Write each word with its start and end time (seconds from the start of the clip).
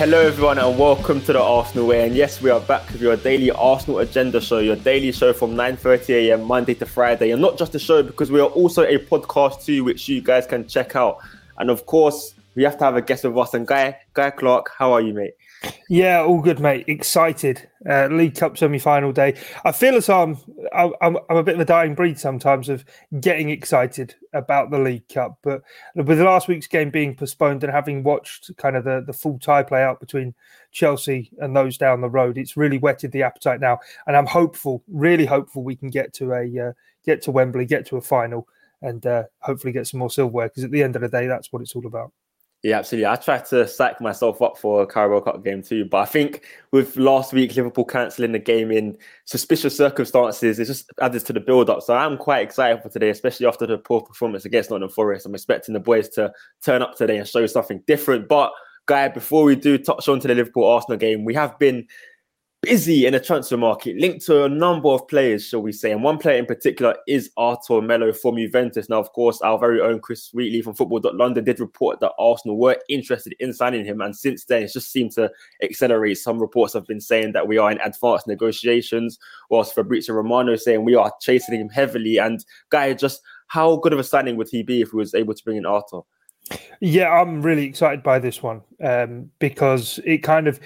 Hello, 0.00 0.18
everyone, 0.18 0.58
and 0.58 0.78
welcome 0.78 1.20
to 1.20 1.34
the 1.34 1.42
Arsenal 1.42 1.86
Way. 1.86 2.06
And 2.06 2.16
yes, 2.16 2.40
we 2.40 2.48
are 2.48 2.58
back 2.58 2.90
with 2.90 3.02
your 3.02 3.16
daily 3.16 3.50
Arsenal 3.50 3.98
agenda 3.98 4.40
show, 4.40 4.58
your 4.58 4.76
daily 4.76 5.12
show 5.12 5.34
from 5.34 5.54
9:30 5.54 6.30
a.m. 6.30 6.44
Monday 6.44 6.72
to 6.76 6.86
Friday, 6.86 7.32
and 7.32 7.42
not 7.42 7.58
just 7.58 7.74
a 7.74 7.78
show 7.78 8.02
because 8.02 8.30
we 8.30 8.40
are 8.40 8.48
also 8.48 8.84
a 8.84 8.96
podcast 8.96 9.62
too, 9.62 9.84
which 9.84 10.08
you 10.08 10.22
guys 10.22 10.46
can 10.46 10.66
check 10.66 10.96
out. 10.96 11.18
And 11.58 11.68
of 11.68 11.84
course, 11.84 12.34
we 12.54 12.62
have 12.62 12.78
to 12.78 12.84
have 12.84 12.96
a 12.96 13.02
guest 13.02 13.24
with 13.24 13.36
us. 13.36 13.52
And 13.52 13.66
Guy, 13.66 13.94
Guy 14.14 14.30
Clarke, 14.30 14.70
how 14.74 14.90
are 14.94 15.02
you, 15.02 15.12
mate? 15.12 15.34
Yeah, 15.88 16.22
all 16.22 16.40
good, 16.40 16.58
mate. 16.58 16.84
Excited. 16.88 17.68
Uh, 17.88 18.06
League 18.06 18.34
Cup 18.34 18.56
semi-final 18.56 19.12
day. 19.12 19.36
I 19.64 19.72
feel 19.72 19.94
as 19.94 20.08
I'm, 20.08 20.38
I'm 20.72 21.18
I'm 21.28 21.36
a 21.36 21.42
bit 21.42 21.54
of 21.54 21.60
a 21.60 21.64
dying 21.64 21.94
breed 21.94 22.18
sometimes 22.18 22.68
of 22.68 22.84
getting 23.20 23.50
excited 23.50 24.14
about 24.32 24.70
the 24.70 24.78
League 24.78 25.08
Cup, 25.08 25.38
but 25.42 25.62
with 25.94 26.20
last 26.20 26.48
week's 26.48 26.66
game 26.66 26.90
being 26.90 27.14
postponed 27.14 27.62
and 27.62 27.72
having 27.72 28.02
watched 28.02 28.50
kind 28.56 28.76
of 28.76 28.84
the, 28.84 29.02
the 29.06 29.12
full 29.12 29.38
tie 29.38 29.62
play 29.62 29.82
out 29.82 30.00
between 30.00 30.34
Chelsea 30.72 31.30
and 31.38 31.54
those 31.54 31.76
down 31.76 32.00
the 32.00 32.08
road, 32.08 32.38
it's 32.38 32.56
really 32.56 32.78
whetted 32.78 33.12
the 33.12 33.22
appetite 33.22 33.60
now, 33.60 33.78
and 34.06 34.16
I'm 34.16 34.26
hopeful, 34.26 34.82
really 34.88 35.26
hopeful, 35.26 35.62
we 35.62 35.76
can 35.76 35.90
get 35.90 36.12
to 36.14 36.32
a 36.32 36.68
uh, 36.68 36.72
get 37.04 37.22
to 37.22 37.30
Wembley, 37.30 37.66
get 37.66 37.86
to 37.86 37.96
a 37.96 38.02
final, 38.02 38.46
and 38.82 39.04
uh, 39.06 39.24
hopefully 39.40 39.72
get 39.72 39.86
some 39.86 40.00
more 40.00 40.10
silverware 40.10 40.48
because 40.48 40.64
at 40.64 40.70
the 40.70 40.82
end 40.82 40.96
of 40.96 41.02
the 41.02 41.08
day, 41.08 41.26
that's 41.26 41.52
what 41.52 41.60
it's 41.60 41.74
all 41.74 41.86
about. 41.86 42.12
Yeah, 42.62 42.78
absolutely. 42.78 43.06
I 43.06 43.16
tried 43.16 43.46
to 43.46 43.66
psych 43.66 44.02
myself 44.02 44.42
up 44.42 44.58
for 44.58 44.82
a 44.82 44.86
Carabao 44.86 45.20
Cup 45.20 45.42
game 45.42 45.62
too, 45.62 45.86
but 45.86 45.96
I 45.96 46.04
think 46.04 46.44
with 46.72 46.94
last 46.98 47.32
week 47.32 47.56
Liverpool 47.56 47.86
cancelling 47.86 48.32
the 48.32 48.38
game 48.38 48.70
in 48.70 48.98
suspicious 49.24 49.74
circumstances, 49.74 50.58
it 50.58 50.66
just 50.66 50.90
added 51.00 51.24
to 51.24 51.32
the 51.32 51.40
build-up. 51.40 51.80
So 51.80 51.96
I'm 51.96 52.18
quite 52.18 52.44
excited 52.44 52.82
for 52.82 52.90
today, 52.90 53.08
especially 53.08 53.46
after 53.46 53.66
the 53.66 53.78
poor 53.78 54.02
performance 54.02 54.44
against 54.44 54.68
Nottingham 54.68 54.90
Forest. 54.90 55.24
I'm 55.24 55.34
expecting 55.34 55.72
the 55.72 55.80
boys 55.80 56.10
to 56.10 56.32
turn 56.62 56.82
up 56.82 56.96
today 56.96 57.16
and 57.16 57.26
show 57.26 57.46
something 57.46 57.82
different. 57.86 58.28
But 58.28 58.52
guy, 58.84 59.08
before 59.08 59.44
we 59.44 59.56
do 59.56 59.78
touch 59.78 60.06
on 60.06 60.20
to 60.20 60.28
the 60.28 60.34
Liverpool 60.34 60.68
Arsenal 60.68 60.98
game, 60.98 61.24
we 61.24 61.32
have 61.32 61.58
been 61.58 61.86
busy 62.62 63.06
in 63.06 63.14
the 63.14 63.20
transfer 63.20 63.56
market, 63.56 63.96
linked 63.96 64.24
to 64.26 64.44
a 64.44 64.48
number 64.48 64.90
of 64.90 65.08
players, 65.08 65.46
shall 65.46 65.62
we 65.62 65.72
say. 65.72 65.92
And 65.92 66.02
one 66.02 66.18
player 66.18 66.38
in 66.38 66.44
particular 66.44 66.94
is 67.08 67.30
Arthur 67.36 67.80
Melo 67.80 68.12
from 68.12 68.36
Juventus. 68.36 68.88
Now, 68.88 68.98
of 68.98 69.12
course, 69.12 69.40
our 69.40 69.58
very 69.58 69.80
own 69.80 70.00
Chris 70.00 70.30
Wheatley 70.34 70.60
from 70.60 70.74
Football.London 70.74 71.44
did 71.44 71.58
report 71.58 72.00
that 72.00 72.12
Arsenal 72.18 72.58
were 72.58 72.76
interested 72.88 73.34
in 73.40 73.54
signing 73.54 73.84
him. 73.84 74.02
And 74.02 74.14
since 74.14 74.44
then, 74.44 74.64
it's 74.64 74.74
just 74.74 74.92
seemed 74.92 75.12
to 75.12 75.30
accelerate. 75.62 76.18
Some 76.18 76.38
reports 76.38 76.74
have 76.74 76.86
been 76.86 77.00
saying 77.00 77.32
that 77.32 77.48
we 77.48 77.56
are 77.56 77.70
in 77.70 77.80
advanced 77.80 78.26
negotiations, 78.26 79.18
whilst 79.48 79.74
Fabrizio 79.74 80.14
Romano 80.14 80.56
saying 80.56 80.84
we 80.84 80.94
are 80.94 81.12
chasing 81.20 81.58
him 81.58 81.70
heavily. 81.70 82.18
And, 82.18 82.44
guy, 82.68 82.92
just 82.92 83.22
how 83.46 83.76
good 83.76 83.94
of 83.94 83.98
a 83.98 84.04
signing 84.04 84.36
would 84.36 84.48
he 84.50 84.62
be 84.62 84.82
if 84.82 84.90
he 84.90 84.96
was 84.96 85.14
able 85.14 85.34
to 85.34 85.44
bring 85.44 85.56
in 85.56 85.64
Arthur? 85.64 86.00
Yeah, 86.80 87.10
I'm 87.10 87.40
really 87.42 87.64
excited 87.64 88.02
by 88.02 88.18
this 88.18 88.42
one 88.42 88.62
um, 88.82 89.30
because 89.38 90.00
it 90.04 90.18
kind 90.18 90.48
of 90.48 90.58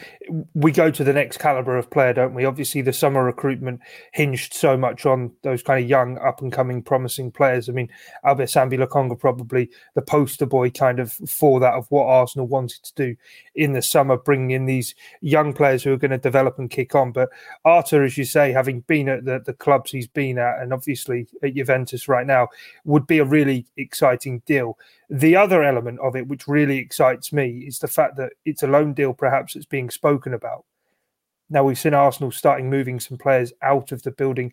we 0.55 0.73
go 0.73 0.91
to 0.91 1.05
the 1.05 1.13
next 1.13 1.39
caliber 1.39 1.77
of 1.77 1.91
player, 1.91 2.13
don't 2.13 2.35
we? 2.35 2.45
Obviously, 2.45 2.81
the 2.81 2.93
summer 2.93 3.25
recruitment 3.25 3.81
hinged 4.13 4.55
so 4.55 4.77
much 4.77 5.05
on 5.05 5.33
those 5.43 5.63
kind 5.63 5.83
of 5.83 5.89
young, 5.89 6.19
up 6.19 6.41
and 6.41 6.53
coming, 6.53 6.83
promising 6.83 7.31
players. 7.31 7.69
I 7.69 7.73
mean, 7.73 7.89
Albert 8.25 8.47
Sambi 8.47 8.79
probably 9.19 9.71
the 9.95 10.03
poster 10.03 10.47
boy 10.47 10.71
kind 10.71 11.01
of 11.01 11.13
for 11.13 11.61
that 11.61 11.75
of 11.75 11.87
what 11.91 12.07
Arsenal 12.07 12.47
wanted 12.47 12.83
to 12.85 12.95
do 12.95 13.17
in 13.55 13.73
the 13.73 13.83
summer, 13.83 14.17
bringing 14.17 14.51
in 14.51 14.67
these 14.67 14.95
young 15.21 15.53
players 15.53 15.83
who 15.83 15.93
are 15.93 15.99
going 15.99 16.11
to 16.11 16.19
develop 16.19 16.59
and 16.59 16.71
kick 16.71 16.95
on. 16.95 17.13
But 17.13 17.31
Arthur, 17.65 18.05
as 18.05 18.17
you 18.17 18.25
say, 18.25 18.53
having 18.53 18.81
been 18.81 19.09
at 19.09 19.25
the, 19.25 19.41
the 19.45 19.53
clubs 19.53 19.91
he's 19.91 20.09
been 20.09 20.39
at, 20.39 20.61
and 20.61 20.73
obviously 20.73 21.27
at 21.43 21.55
Juventus 21.55 22.09
right 22.09 22.27
now, 22.27 22.49
would 22.85 23.07
be 23.07 23.19
a 23.19 23.25
really 23.25 23.67
exciting 23.77 24.43
deal. 24.47 24.79
The 25.11 25.37
other 25.37 25.63
element 25.63 26.01
of 26.01 26.17
it, 26.17 26.29
which 26.29 26.49
really 26.49 26.79
excites 26.79 27.33
me, 27.33 27.65
is 27.67 27.79
the 27.79 27.89
fact 27.89 28.04
that 28.17 28.33
it's 28.45 28.63
a 28.63 28.69
loan 28.69 28.95
deal, 28.95 29.15
perhaps 29.15 29.55
that's 29.55 29.67
being 29.67 29.91
spoken 29.91 30.35
about. 30.35 30.65
Now 31.51 31.63
we've 31.63 31.79
seen 31.79 31.95
Arsenal 31.95 32.33
starting 32.33 32.71
moving 32.71 32.99
some 32.99 33.19
players 33.19 33.53
out 33.63 33.93
of 33.93 34.03
the 34.03 34.11
building, 34.11 34.53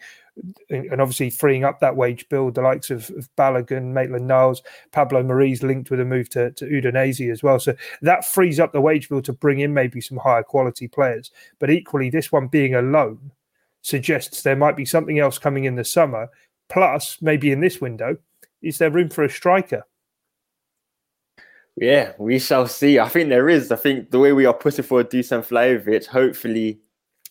and 0.69 1.01
obviously 1.01 1.29
freeing 1.29 1.63
up 1.63 1.79
that 1.79 1.95
wage 1.95 2.28
bill. 2.28 2.51
The 2.51 2.62
likes 2.62 2.89
of, 2.89 3.09
of 3.12 3.29
Balogun, 3.38 3.94
Maitland 3.94 4.28
Niles, 4.28 4.62
Pablo 4.91 5.23
Mari's 5.23 5.63
linked 5.63 5.89
with 5.89 6.01
a 6.01 6.06
move 6.06 6.29
to, 6.31 6.51
to 6.51 6.66
Udinese 6.66 7.31
as 7.31 7.41
well. 7.41 7.59
So 7.59 7.75
that 8.01 8.25
frees 8.25 8.59
up 8.59 8.73
the 8.73 8.81
wage 8.81 9.07
bill 9.07 9.22
to 9.23 9.34
bring 9.34 9.59
in 9.59 9.73
maybe 9.73 10.01
some 10.01 10.18
higher 10.18 10.44
quality 10.44 10.88
players. 10.88 11.31
But 11.59 11.69
equally, 11.69 12.09
this 12.09 12.31
one 12.31 12.47
being 12.47 12.75
a 12.75 12.81
loan 12.81 13.31
suggests 13.81 14.44
there 14.44 14.56
might 14.56 14.75
be 14.75 14.85
something 14.85 15.18
else 15.18 15.38
coming 15.38 15.63
in 15.63 15.75
the 15.75 15.85
summer. 15.85 16.29
Plus, 16.69 17.18
maybe 17.22 17.51
in 17.51 17.62
this 17.62 17.81
window, 17.81 18.18
is 18.62 18.78
there 18.78 18.91
room 18.91 19.09
for 19.09 19.23
a 19.23 19.29
striker? 19.29 19.85
Yeah, 21.77 22.13
we 22.17 22.39
shall 22.39 22.67
see. 22.67 22.99
I 22.99 23.07
think 23.07 23.29
there 23.29 23.49
is. 23.49 23.71
I 23.71 23.75
think 23.75 24.11
the 24.11 24.19
way 24.19 24.33
we 24.33 24.45
are 24.45 24.53
pushing 24.53 24.83
for 24.83 25.03
Dusan 25.03 25.47
Vlahovic, 25.47 26.05
hopefully. 26.05 26.79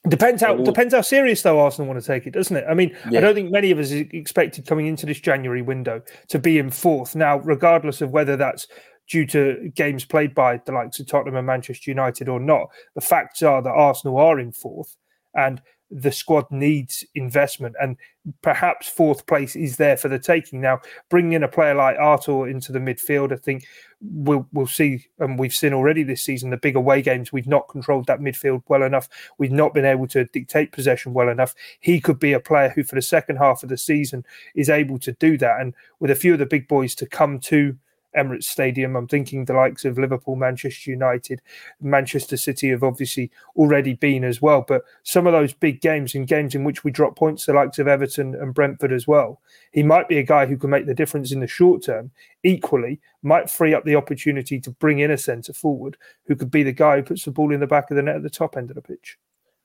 Depends 0.09 0.41
how 0.43 0.55
will... 0.55 0.65
depends 0.65 0.95
how 0.95 1.03
serious 1.03 1.43
though 1.43 1.61
Arsenal 1.61 1.87
want 1.87 2.01
to 2.01 2.07
take 2.07 2.27
it, 2.27 2.33
doesn't 2.33 2.57
it? 2.57 2.65
I 2.69 2.73
mean, 2.73 2.97
yeah. 3.11 3.19
I 3.19 3.21
don't 3.21 3.35
think 3.35 3.51
many 3.51 3.71
of 3.71 3.79
us 3.79 3.91
expected 3.91 4.67
coming 4.67 4.87
into 4.87 5.05
this 5.05 5.21
January 5.21 5.61
window 5.61 6.01
to 6.29 6.39
be 6.39 6.59
in 6.59 6.71
fourth. 6.71 7.15
Now, 7.15 7.39
regardless 7.41 8.01
of 8.01 8.11
whether 8.11 8.37
that's 8.37 8.67
due 9.11 9.27
to 9.27 9.71
games 9.75 10.07
played 10.07 10.35
by 10.35 10.59
the 10.65 10.73
likes 10.73 10.99
of 11.01 11.07
Tottenham 11.07 11.37
and 11.37 11.47
Manchester 11.47 11.91
United 11.91 12.29
or 12.29 12.41
not, 12.41 12.69
the 12.95 13.03
facts 13.03 13.43
are 13.43 13.61
that 13.61 13.69
Arsenal 13.69 14.17
are 14.17 14.41
in 14.41 14.53
fourth, 14.53 14.97
and 15.35 15.61
the 15.91 16.13
squad 16.13 16.51
needs 16.51 17.05
investment, 17.15 17.75
and 17.81 17.97
perhaps 18.43 18.89
fourth 18.89 19.27
place 19.27 19.57
is 19.57 19.77
there 19.77 19.97
for 19.97 20.09
the 20.09 20.19
taking. 20.19 20.61
Now, 20.61 20.81
bringing 21.09 21.33
in 21.33 21.43
a 21.43 21.49
player 21.49 21.75
like 21.75 21.97
Arthur 21.99 22.49
into 22.49 22.71
the 22.71 22.79
midfield, 22.79 23.33
I 23.33 23.37
think 23.37 23.65
we'll 24.01 24.47
we'll 24.53 24.67
see, 24.67 25.07
and 25.19 25.39
we've 25.39 25.53
seen 25.53 25.73
already 25.73 26.03
this 26.03 26.23
season 26.23 26.51
the 26.51 26.57
big 26.57 26.77
away 26.77 27.03
games. 27.03 27.33
We've 27.33 27.47
not 27.47 27.69
controlled 27.69 28.07
that 28.07 28.21
midfield 28.21 28.63
well 28.69 28.83
enough. 28.83 29.09
We've 29.39 29.51
not 29.51 29.75
been 29.75 29.85
able 29.85 30.07
to 30.09 30.27
dictate 30.27 30.73
possession 30.73 31.13
well 31.13 31.29
enough. 31.29 31.55
He 31.81 32.01
could 32.01 32.21
be 32.21 32.33
a 32.33 32.41
player 32.41 32.69
who, 32.69 32.85
for 32.85 32.95
the 32.95 33.03
second 33.03 33.37
half 33.37 33.63
of 33.63 33.69
the 33.69 33.79
season, 33.79 34.25
is 34.55 34.71
able 34.71 34.99
to 35.01 35.13
do 35.13 35.37
that, 35.39 35.61
and 35.61 35.75
with 35.99 36.11
a 36.11 36.17
few 36.17 36.35
of 36.35 36.39
the 36.39 36.47
big 36.47 36.69
boys 36.69 36.95
to 36.97 37.07
come 37.07 37.41
to 37.41 37.77
Emirates 38.17 38.45
Stadium. 38.45 38.97
I'm 38.97 39.07
thinking 39.07 39.45
the 39.45 39.55
likes 39.55 39.85
of 39.85 39.99
Liverpool, 39.99 40.37
Manchester 40.37 40.91
United, 40.91 41.41
Manchester 41.81 42.37
City 42.37 42.71
have 42.71 42.83
obviously 42.83 43.31
already 43.57 43.95
been 43.95 44.25
as 44.25 44.43
well. 44.43 44.65
But 44.67 44.85
some 45.03 45.27
of 45.27 45.33
those 45.33 45.53
big 45.53 45.81
games 45.81 46.15
and 46.15 46.27
games 46.27 46.55
in 46.55 46.65
which 46.65 46.85
we 46.85 46.91
drop 46.91 47.17
points, 47.17 47.47
the 47.47 47.53
likes 47.53 47.79
of 47.79 47.89
Everton 47.89 48.35
and 48.35 48.55
Brentford 48.55 48.93
as 48.93 49.07
well, 49.07 49.41
he 49.73 49.83
might 49.83 50.09
be 50.09 50.19
a 50.19 50.23
guy 50.23 50.47
who 50.47 50.57
can 50.57 50.71
make 50.71 50.87
the 50.87 50.95
difference 50.95 51.33
in 51.33 51.41
the 51.41 51.47
short 51.47 51.83
term. 51.83 52.11
Equally, 52.43 53.01
might 53.23 53.51
free 53.51 53.75
up 53.75 53.85
the 53.85 53.97
opportunity 53.97 54.61
to 54.61 54.71
bring 54.71 55.01
in 55.01 55.11
a 55.11 55.19
centre 55.19 55.53
forward 55.53 55.97
who 56.27 56.35
could 56.35 56.51
be 56.51 56.63
the 56.63 56.73
guy 56.73 56.97
who 56.97 57.03
puts 57.03 57.25
the 57.25 57.31
ball 57.31 57.53
in 57.53 57.61
the 57.61 57.67
back 57.67 57.91
of 57.91 57.97
the 57.97 58.03
net 58.03 58.17
at 58.17 58.23
the 58.23 58.31
top 58.31 58.57
end 58.57 58.71
of 58.71 58.77
the 58.77 58.83
pitch. 58.83 59.19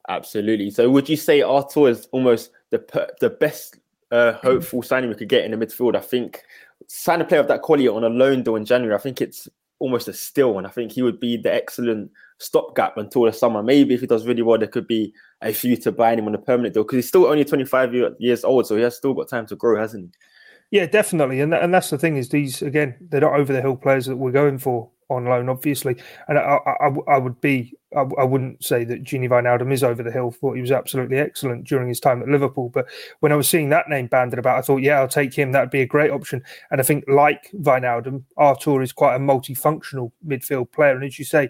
Absolutely. 0.09 0.69
So, 0.69 0.89
would 0.89 1.09
you 1.09 1.17
say 1.17 1.41
Arthur 1.41 1.89
is 1.89 2.07
almost 2.11 2.51
the 2.69 3.13
the 3.19 3.29
best 3.29 3.79
uh, 4.11 4.33
hopeful 4.43 4.83
signing 4.83 5.09
we 5.09 5.15
could 5.15 5.29
get 5.29 5.45
in 5.45 5.57
the 5.57 5.65
midfield? 5.65 5.95
I 5.95 6.01
think 6.01 6.43
sign 6.87 7.21
a 7.21 7.25
player 7.25 7.41
of 7.41 7.47
that 7.47 7.61
quality 7.61 7.87
on 7.87 8.03
a 8.03 8.09
loan 8.09 8.43
deal 8.43 8.55
in 8.55 8.65
January, 8.65 8.95
I 8.95 8.99
think 8.99 9.21
it's 9.21 9.47
almost 9.79 10.07
a 10.07 10.13
steal. 10.13 10.57
And 10.57 10.67
I 10.67 10.69
think 10.69 10.91
he 10.91 11.01
would 11.01 11.19
be 11.19 11.37
the 11.37 11.53
excellent 11.53 12.11
stopgap 12.39 12.97
until 12.97 13.23
the 13.23 13.33
summer. 13.33 13.63
Maybe 13.63 13.93
if 13.93 14.01
he 14.01 14.07
does 14.07 14.25
really 14.25 14.41
well, 14.41 14.57
there 14.57 14.67
could 14.67 14.87
be 14.87 15.13
a 15.41 15.53
few 15.53 15.77
to 15.77 15.91
buy 15.91 16.15
him 16.15 16.27
on 16.27 16.35
a 16.35 16.39
permanent 16.39 16.73
deal 16.73 16.83
because 16.83 16.97
he's 16.97 17.07
still 17.07 17.25
only 17.25 17.45
25 17.45 17.93
years 18.19 18.43
old. 18.43 18.67
So 18.67 18.75
he 18.75 18.83
has 18.83 18.95
still 18.95 19.13
got 19.13 19.29
time 19.29 19.45
to 19.47 19.55
grow, 19.55 19.79
hasn't 19.79 20.05
he? 20.05 20.77
Yeah, 20.77 20.87
definitely. 20.87 21.41
And, 21.41 21.53
and 21.53 21.73
that's 21.73 21.89
the 21.89 21.97
thing 21.97 22.17
is 22.17 22.29
these, 22.29 22.61
again, 22.61 22.95
they're 22.99 23.21
not 23.21 23.39
over 23.39 23.53
the 23.53 23.61
hill 23.61 23.75
players 23.75 24.07
that 24.07 24.17
we're 24.17 24.31
going 24.31 24.57
for 24.57 24.89
on 25.09 25.25
loan, 25.25 25.49
obviously. 25.49 25.95
And 26.27 26.37
I, 26.37 26.59
I, 26.65 26.89
I 27.07 27.17
would 27.17 27.39
be, 27.41 27.73
I, 27.95 28.01
I, 28.19 28.23
wouldn't 28.23 28.63
say 28.63 28.83
that 28.85 29.03
Gini 29.03 29.29
Wijnaldum 29.29 29.71
is 29.71 29.83
over 29.83 30.01
the 30.01 30.11
hill. 30.11 30.31
Thought 30.31 30.55
he 30.55 30.61
was 30.61 30.71
absolutely 30.71 31.17
excellent 31.17 31.67
during 31.67 31.87
his 31.87 31.99
time 31.99 32.21
at 32.21 32.27
Liverpool. 32.27 32.69
But 32.69 32.87
when 33.19 33.31
I 33.31 33.35
was 33.35 33.47
seeing 33.47 33.69
that 33.69 33.89
name 33.89 34.07
banded 34.07 34.39
about, 34.39 34.57
I 34.57 34.61
thought, 34.61 34.81
yeah, 34.81 34.99
I'll 34.99 35.07
take 35.07 35.33
him. 35.33 35.51
That'd 35.51 35.69
be 35.69 35.81
a 35.81 35.87
great 35.87 36.11
option. 36.11 36.43
And 36.71 36.81
I 36.81 36.83
think, 36.83 37.05
like 37.07 37.51
Wijnaldum, 37.51 38.23
Arthur 38.37 38.81
is 38.81 38.91
quite 38.91 39.15
a 39.15 39.19
multifunctional 39.19 40.11
midfield 40.27 40.71
player. 40.71 40.95
And 40.95 41.03
as 41.03 41.19
you 41.19 41.25
say, 41.25 41.49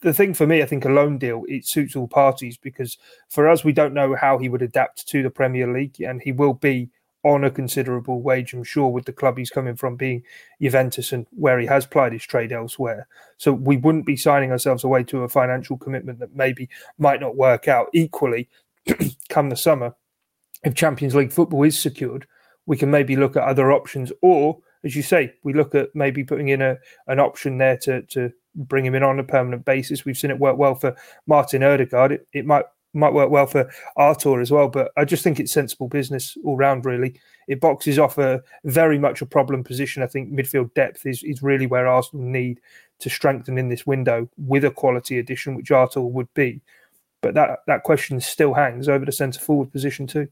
the 0.00 0.14
thing 0.14 0.34
for 0.34 0.46
me, 0.46 0.62
I 0.62 0.66
think 0.66 0.84
a 0.84 0.90
loan 0.90 1.18
deal 1.18 1.44
it 1.48 1.66
suits 1.66 1.96
all 1.96 2.08
parties 2.08 2.56
because 2.56 2.98
for 3.28 3.48
us, 3.48 3.64
we 3.64 3.72
don't 3.72 3.94
know 3.94 4.14
how 4.14 4.38
he 4.38 4.48
would 4.48 4.62
adapt 4.62 5.08
to 5.08 5.22
the 5.22 5.30
Premier 5.30 5.72
League, 5.72 6.00
and 6.00 6.22
he 6.22 6.32
will 6.32 6.54
be 6.54 6.88
on 7.28 7.44
a 7.44 7.50
considerable 7.50 8.22
wage, 8.22 8.52
I'm 8.52 8.64
sure, 8.64 8.88
with 8.88 9.04
the 9.04 9.12
club 9.12 9.38
he's 9.38 9.50
coming 9.50 9.76
from 9.76 9.96
being 9.96 10.22
Juventus 10.60 11.12
and 11.12 11.26
where 11.30 11.58
he 11.58 11.66
has 11.66 11.86
plied 11.86 12.12
his 12.12 12.24
trade 12.24 12.52
elsewhere. 12.52 13.06
So 13.36 13.52
we 13.52 13.76
wouldn't 13.76 14.06
be 14.06 14.16
signing 14.16 14.50
ourselves 14.50 14.84
away 14.84 15.04
to 15.04 15.24
a 15.24 15.28
financial 15.28 15.76
commitment 15.76 16.18
that 16.20 16.34
maybe 16.34 16.68
might 16.98 17.20
not 17.20 17.36
work 17.36 17.68
out. 17.68 17.88
Equally, 17.92 18.48
come 19.28 19.50
the 19.50 19.56
summer, 19.56 19.94
if 20.64 20.74
Champions 20.74 21.14
League 21.14 21.32
football 21.32 21.62
is 21.62 21.78
secured, 21.78 22.26
we 22.66 22.76
can 22.76 22.90
maybe 22.90 23.16
look 23.16 23.36
at 23.36 23.44
other 23.44 23.72
options 23.72 24.12
or 24.22 24.58
as 24.84 24.94
you 24.94 25.02
say, 25.02 25.34
we 25.42 25.52
look 25.52 25.74
at 25.74 25.94
maybe 25.94 26.24
putting 26.24 26.48
in 26.48 26.62
a 26.62 26.78
an 27.08 27.18
option 27.18 27.58
there 27.58 27.76
to 27.78 28.02
to 28.02 28.32
bring 28.54 28.84
him 28.84 28.94
in 28.94 29.02
on 29.02 29.18
a 29.18 29.24
permanent 29.24 29.64
basis. 29.64 30.04
We've 30.04 30.16
seen 30.16 30.30
it 30.30 30.38
work 30.38 30.56
well 30.56 30.74
for 30.74 30.96
Martin 31.26 31.62
Odegaard. 31.62 32.12
It, 32.12 32.28
it 32.32 32.46
might 32.46 32.64
might 32.94 33.12
work 33.12 33.30
well 33.30 33.46
for 33.46 33.68
Arthur 33.96 34.40
as 34.40 34.50
well, 34.50 34.68
but 34.68 34.90
I 34.96 35.04
just 35.04 35.22
think 35.22 35.38
it's 35.38 35.52
sensible 35.52 35.88
business 35.88 36.36
all 36.44 36.56
round. 36.56 36.84
Really, 36.84 37.20
it 37.46 37.60
boxes 37.60 37.98
off 37.98 38.18
a 38.18 38.42
very 38.64 38.98
much 38.98 39.22
a 39.22 39.26
problem 39.26 39.62
position. 39.64 40.02
I 40.02 40.06
think 40.06 40.32
midfield 40.32 40.72
depth 40.74 41.06
is 41.06 41.22
is 41.22 41.42
really 41.42 41.66
where 41.66 41.86
Arsenal 41.86 42.24
need 42.24 42.60
to 43.00 43.10
strengthen 43.10 43.58
in 43.58 43.68
this 43.68 43.86
window 43.86 44.28
with 44.36 44.64
a 44.64 44.70
quality 44.70 45.18
addition, 45.18 45.54
which 45.54 45.70
Arthur 45.70 46.00
would 46.00 46.32
be. 46.34 46.60
But 47.20 47.34
that 47.34 47.60
that 47.66 47.82
question 47.82 48.20
still 48.20 48.54
hangs 48.54 48.88
over 48.88 49.04
the 49.04 49.12
centre 49.12 49.40
forward 49.40 49.72
position 49.72 50.06
too. 50.06 50.28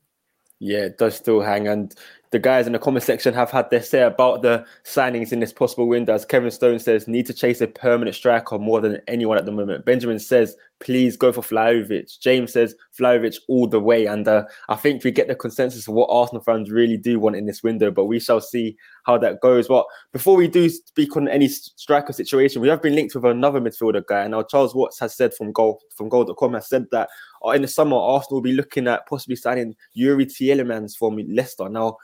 Yeah, 0.59 0.85
it 0.85 0.99
does 0.99 1.17
still 1.17 1.41
hang. 1.41 1.69
And 1.69 1.95
the 2.33 2.39
guys 2.39 2.67
in 2.67 2.73
the 2.73 2.79
comment 2.79 3.05
section 3.05 3.33
have 3.35 3.51
had 3.51 3.71
their 3.71 3.83
say 3.83 4.03
about 4.03 4.43
the 4.43 4.65
signings 4.85 5.33
in 5.33 5.41
this 5.41 5.53
possible 5.53 5.87
window. 5.87 6.15
As 6.15 6.25
Kevin 6.25 6.51
Stone 6.51 6.81
says, 6.81 7.07
need 7.07 7.27
to 7.27 7.35
chase 7.35 7.61
a 7.61 7.67
permanent 7.67 8.17
striker 8.17 8.59
more 8.59 8.81
than 8.81 9.01
anyone 9.07 9.39
at 9.39 9.47
the 9.47 9.53
moment. 9.53 9.85
Benjamin 9.85 10.19
says, 10.19 10.57
please 10.81 11.17
go 11.17 11.33
for 11.33 11.41
Vlahovic. 11.41 12.19
James 12.21 12.53
says, 12.53 12.75
Vlahovic 12.99 13.39
all 13.49 13.67
the 13.67 13.81
way. 13.81 14.07
And 14.07 14.27
uh, 14.29 14.45
I 14.69 14.77
think 14.77 15.05
we 15.05 15.11
get 15.11 15.29
the 15.29 15.35
consensus 15.35 15.89
of 15.89 15.95
what 15.95 16.11
Arsenal 16.11 16.43
fans 16.43 16.71
really 16.71 16.97
do 16.97 17.19
want 17.19 17.37
in 17.37 17.47
this 17.47 17.63
window, 17.63 17.91
but 17.91 18.07
we 18.07 18.21
shall 18.21 18.41
see 18.41 18.77
how 19.05 19.17
that 19.19 19.41
goes. 19.41 19.69
But 19.69 19.87
before 20.13 20.37
we 20.37 20.49
do 20.49 20.69
speak 20.69 21.17
on 21.17 21.29
any 21.29 21.49
striker 21.49 22.13
situation, 22.13 22.61
we 22.61 22.69
have 22.69 22.83
been 22.83 22.95
linked 22.95 23.15
with 23.15 23.25
another 23.25 23.61
midfielder 23.61 24.05
guy. 24.07 24.23
And 24.23 24.33
now, 24.33 24.43
Charles 24.43 24.75
Watts 24.75 24.99
has 25.01 25.15
said 25.15 25.33
from 25.33 25.53
goal 25.53 25.81
from 25.95 26.09
goal.com 26.09 26.55
has 26.55 26.69
said 26.69 26.87
that 26.93 27.09
uh, 27.45 27.51
in 27.51 27.63
the 27.63 27.69
summer, 27.69 27.97
Arsenal 27.97 28.37
will 28.37 28.43
be 28.43 28.53
looking 28.53 28.89
at 28.89 29.07
possibly 29.07 29.37
signing 29.37 29.75
Youri 29.97 30.27
Tielemans 30.27 30.97
from 30.97 31.17
Leicester. 31.29 31.69
Now, 31.69 31.97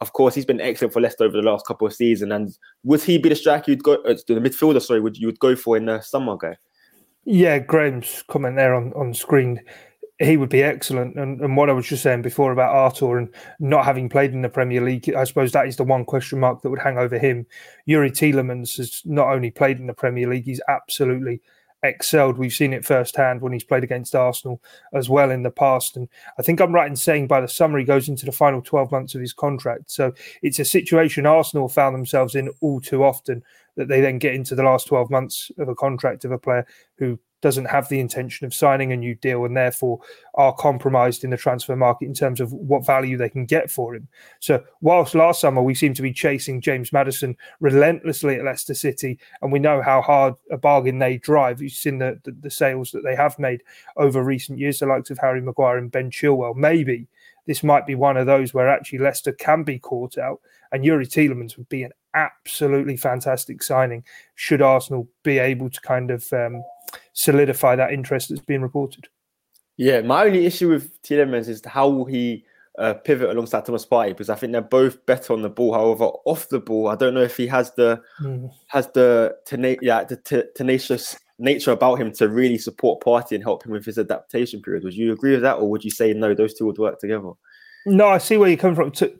of 0.00 0.12
course, 0.12 0.34
he's 0.34 0.44
been 0.44 0.60
excellent 0.60 0.92
for 0.92 1.00
Leicester 1.00 1.24
over 1.24 1.36
the 1.36 1.48
last 1.48 1.66
couple 1.66 1.86
of 1.86 1.94
seasons. 1.94 2.32
And 2.32 2.56
would 2.84 3.02
he 3.02 3.18
be 3.18 3.30
the 3.30 3.36
striker 3.36 3.70
you'd 3.70 3.82
go, 3.82 3.94
uh, 3.94 4.14
the 4.26 4.34
midfielder, 4.34 4.82
sorry, 4.82 5.00
would 5.00 5.16
you 5.16 5.26
would 5.26 5.40
go 5.40 5.56
for 5.56 5.76
in 5.76 5.86
the 5.86 6.00
summer, 6.00 6.36
guy? 6.36 6.56
Yeah, 7.24 7.58
Graham's 7.58 8.22
comment 8.28 8.56
there 8.56 8.74
on, 8.74 8.92
on 8.92 9.14
screen, 9.14 9.60
he 10.18 10.36
would 10.36 10.50
be 10.50 10.62
excellent. 10.62 11.16
And, 11.16 11.40
and 11.40 11.56
what 11.56 11.70
I 11.70 11.72
was 11.72 11.86
just 11.86 12.02
saying 12.02 12.22
before 12.22 12.52
about 12.52 12.74
Arthur 12.74 13.18
and 13.18 13.28
not 13.58 13.84
having 13.84 14.08
played 14.08 14.32
in 14.32 14.42
the 14.42 14.48
Premier 14.48 14.82
League, 14.82 15.12
I 15.14 15.24
suppose 15.24 15.52
that 15.52 15.66
is 15.66 15.76
the 15.76 15.84
one 15.84 16.04
question 16.04 16.40
mark 16.40 16.62
that 16.62 16.70
would 16.70 16.78
hang 16.78 16.98
over 16.98 17.18
him. 17.18 17.46
Youri 17.88 18.10
Tielemans 18.10 18.76
has 18.76 19.02
not 19.04 19.28
only 19.28 19.50
played 19.50 19.78
in 19.78 19.86
the 19.86 19.94
Premier 19.94 20.28
League, 20.28 20.44
he's 20.44 20.60
absolutely 20.68 21.40
excelled. 21.86 22.38
We've 22.38 22.52
seen 22.52 22.72
it 22.72 22.84
firsthand 22.84 23.40
when 23.40 23.52
he's 23.52 23.64
played 23.64 23.84
against 23.84 24.14
Arsenal 24.14 24.62
as 24.92 25.08
well 25.08 25.30
in 25.30 25.42
the 25.42 25.50
past. 25.50 25.96
And 25.96 26.08
I 26.38 26.42
think 26.42 26.60
I'm 26.60 26.74
right 26.74 26.88
in 26.88 26.96
saying 26.96 27.26
by 27.26 27.40
the 27.40 27.48
summer 27.48 27.78
he 27.78 27.84
goes 27.84 28.08
into 28.08 28.26
the 28.26 28.32
final 28.32 28.62
12 28.62 28.90
months 28.92 29.14
of 29.14 29.20
his 29.20 29.32
contract. 29.32 29.90
So 29.90 30.12
it's 30.42 30.58
a 30.58 30.64
situation 30.64 31.26
Arsenal 31.26 31.68
found 31.68 31.94
themselves 31.94 32.34
in 32.34 32.50
all 32.60 32.80
too 32.80 33.04
often 33.04 33.42
that 33.76 33.88
they 33.88 34.00
then 34.00 34.18
get 34.18 34.34
into 34.34 34.54
the 34.54 34.62
last 34.62 34.86
12 34.86 35.10
months 35.10 35.50
of 35.58 35.68
a 35.68 35.74
contract 35.74 36.24
of 36.24 36.32
a 36.32 36.38
player 36.38 36.66
who 36.96 37.18
doesn't 37.42 37.66
have 37.66 37.88
the 37.88 38.00
intention 38.00 38.46
of 38.46 38.54
signing 38.54 38.92
a 38.92 38.96
new 38.96 39.14
deal 39.14 39.44
and 39.44 39.56
therefore 39.56 40.00
are 40.34 40.54
compromised 40.54 41.24
in 41.24 41.30
the 41.30 41.36
transfer 41.36 41.76
market 41.76 42.06
in 42.06 42.14
terms 42.14 42.40
of 42.40 42.52
what 42.52 42.84
value 42.84 43.16
they 43.16 43.28
can 43.28 43.44
get 43.44 43.70
for 43.70 43.94
him. 43.94 44.08
So, 44.40 44.62
whilst 44.80 45.14
last 45.14 45.40
summer 45.40 45.62
we 45.62 45.74
seem 45.74 45.94
to 45.94 46.02
be 46.02 46.12
chasing 46.12 46.60
James 46.60 46.92
Maddison 46.92 47.36
relentlessly 47.60 48.36
at 48.36 48.44
Leicester 48.44 48.74
City, 48.74 49.18
and 49.42 49.52
we 49.52 49.58
know 49.58 49.82
how 49.82 50.00
hard 50.00 50.34
a 50.50 50.56
bargain 50.56 50.98
they 50.98 51.18
drive, 51.18 51.60
you've 51.60 51.72
seen 51.72 51.98
the, 51.98 52.18
the, 52.24 52.32
the 52.32 52.50
sales 52.50 52.90
that 52.92 53.04
they 53.04 53.16
have 53.16 53.38
made 53.38 53.62
over 53.96 54.22
recent 54.22 54.58
years, 54.58 54.78
the 54.78 54.86
likes 54.86 55.10
of 55.10 55.18
Harry 55.18 55.40
Maguire 55.40 55.78
and 55.78 55.92
Ben 55.92 56.10
Chilwell. 56.10 56.56
Maybe 56.56 57.06
this 57.46 57.62
might 57.62 57.86
be 57.86 57.94
one 57.94 58.16
of 58.16 58.26
those 58.26 58.52
where 58.52 58.68
actually 58.68 58.98
Leicester 58.98 59.32
can 59.32 59.62
be 59.62 59.78
caught 59.78 60.18
out, 60.18 60.40
and 60.72 60.84
Youri 60.84 61.06
Tielemans 61.06 61.56
would 61.56 61.68
be 61.68 61.82
an 61.82 61.92
absolutely 62.14 62.96
fantastic 62.96 63.62
signing 63.62 64.02
should 64.34 64.62
Arsenal 64.62 65.08
be 65.22 65.38
able 65.38 65.70
to 65.70 65.80
kind 65.80 66.10
of 66.10 66.30
um, 66.32 66.62
solidify 67.12 67.76
that 67.76 67.92
interest 67.92 68.28
that's 68.28 68.40
being 68.40 68.62
reported. 68.62 69.08
Yeah, 69.76 70.00
my 70.00 70.24
only 70.24 70.46
issue 70.46 70.70
with 70.70 71.00
Tielemans 71.02 71.48
is 71.48 71.62
how 71.64 71.88
will 71.88 72.06
he 72.06 72.44
uh, 72.78 72.94
pivot 72.94 73.30
alongside 73.30 73.64
Thomas 73.64 73.86
Partey 73.86 74.08
because 74.08 74.30
I 74.30 74.34
think 74.34 74.52
they're 74.52 74.60
both 74.60 75.04
better 75.06 75.32
on 75.32 75.42
the 75.42 75.50
ball. 75.50 75.72
However, 75.72 76.04
off 76.24 76.48
the 76.48 76.60
ball, 76.60 76.88
I 76.88 76.96
don't 76.96 77.14
know 77.14 77.22
if 77.22 77.36
he 77.36 77.46
has 77.46 77.72
the 77.72 78.02
mm. 78.20 78.50
has 78.68 78.88
the, 78.92 79.36
tena- 79.46 79.78
yeah, 79.82 80.04
the 80.04 80.16
t- 80.16 80.44
tenacious 80.54 81.16
nature 81.38 81.72
about 81.72 82.00
him 82.00 82.12
to 82.12 82.28
really 82.28 82.58
support 82.58 83.02
Partey 83.02 83.32
and 83.32 83.44
help 83.44 83.64
him 83.64 83.72
with 83.72 83.84
his 83.84 83.98
adaptation 83.98 84.62
period. 84.62 84.84
Would 84.84 84.94
you 84.94 85.12
agree 85.12 85.32
with 85.32 85.42
that, 85.42 85.56
or 85.56 85.70
would 85.70 85.84
you 85.84 85.90
say 85.90 86.12
no? 86.12 86.34
Those 86.34 86.54
two 86.54 86.66
would 86.66 86.78
work 86.78 86.98
together. 86.98 87.32
No, 87.84 88.08
I 88.08 88.18
see 88.18 88.36
where 88.36 88.48
you're 88.48 88.58
coming 88.58 88.92
from. 88.92 89.10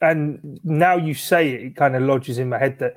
And 0.00 0.60
now 0.64 0.96
you 0.96 1.14
say 1.14 1.50
it, 1.50 1.62
it 1.62 1.76
kind 1.76 1.96
of 1.96 2.02
lodges 2.02 2.38
in 2.38 2.48
my 2.48 2.58
head 2.58 2.78
that 2.78 2.96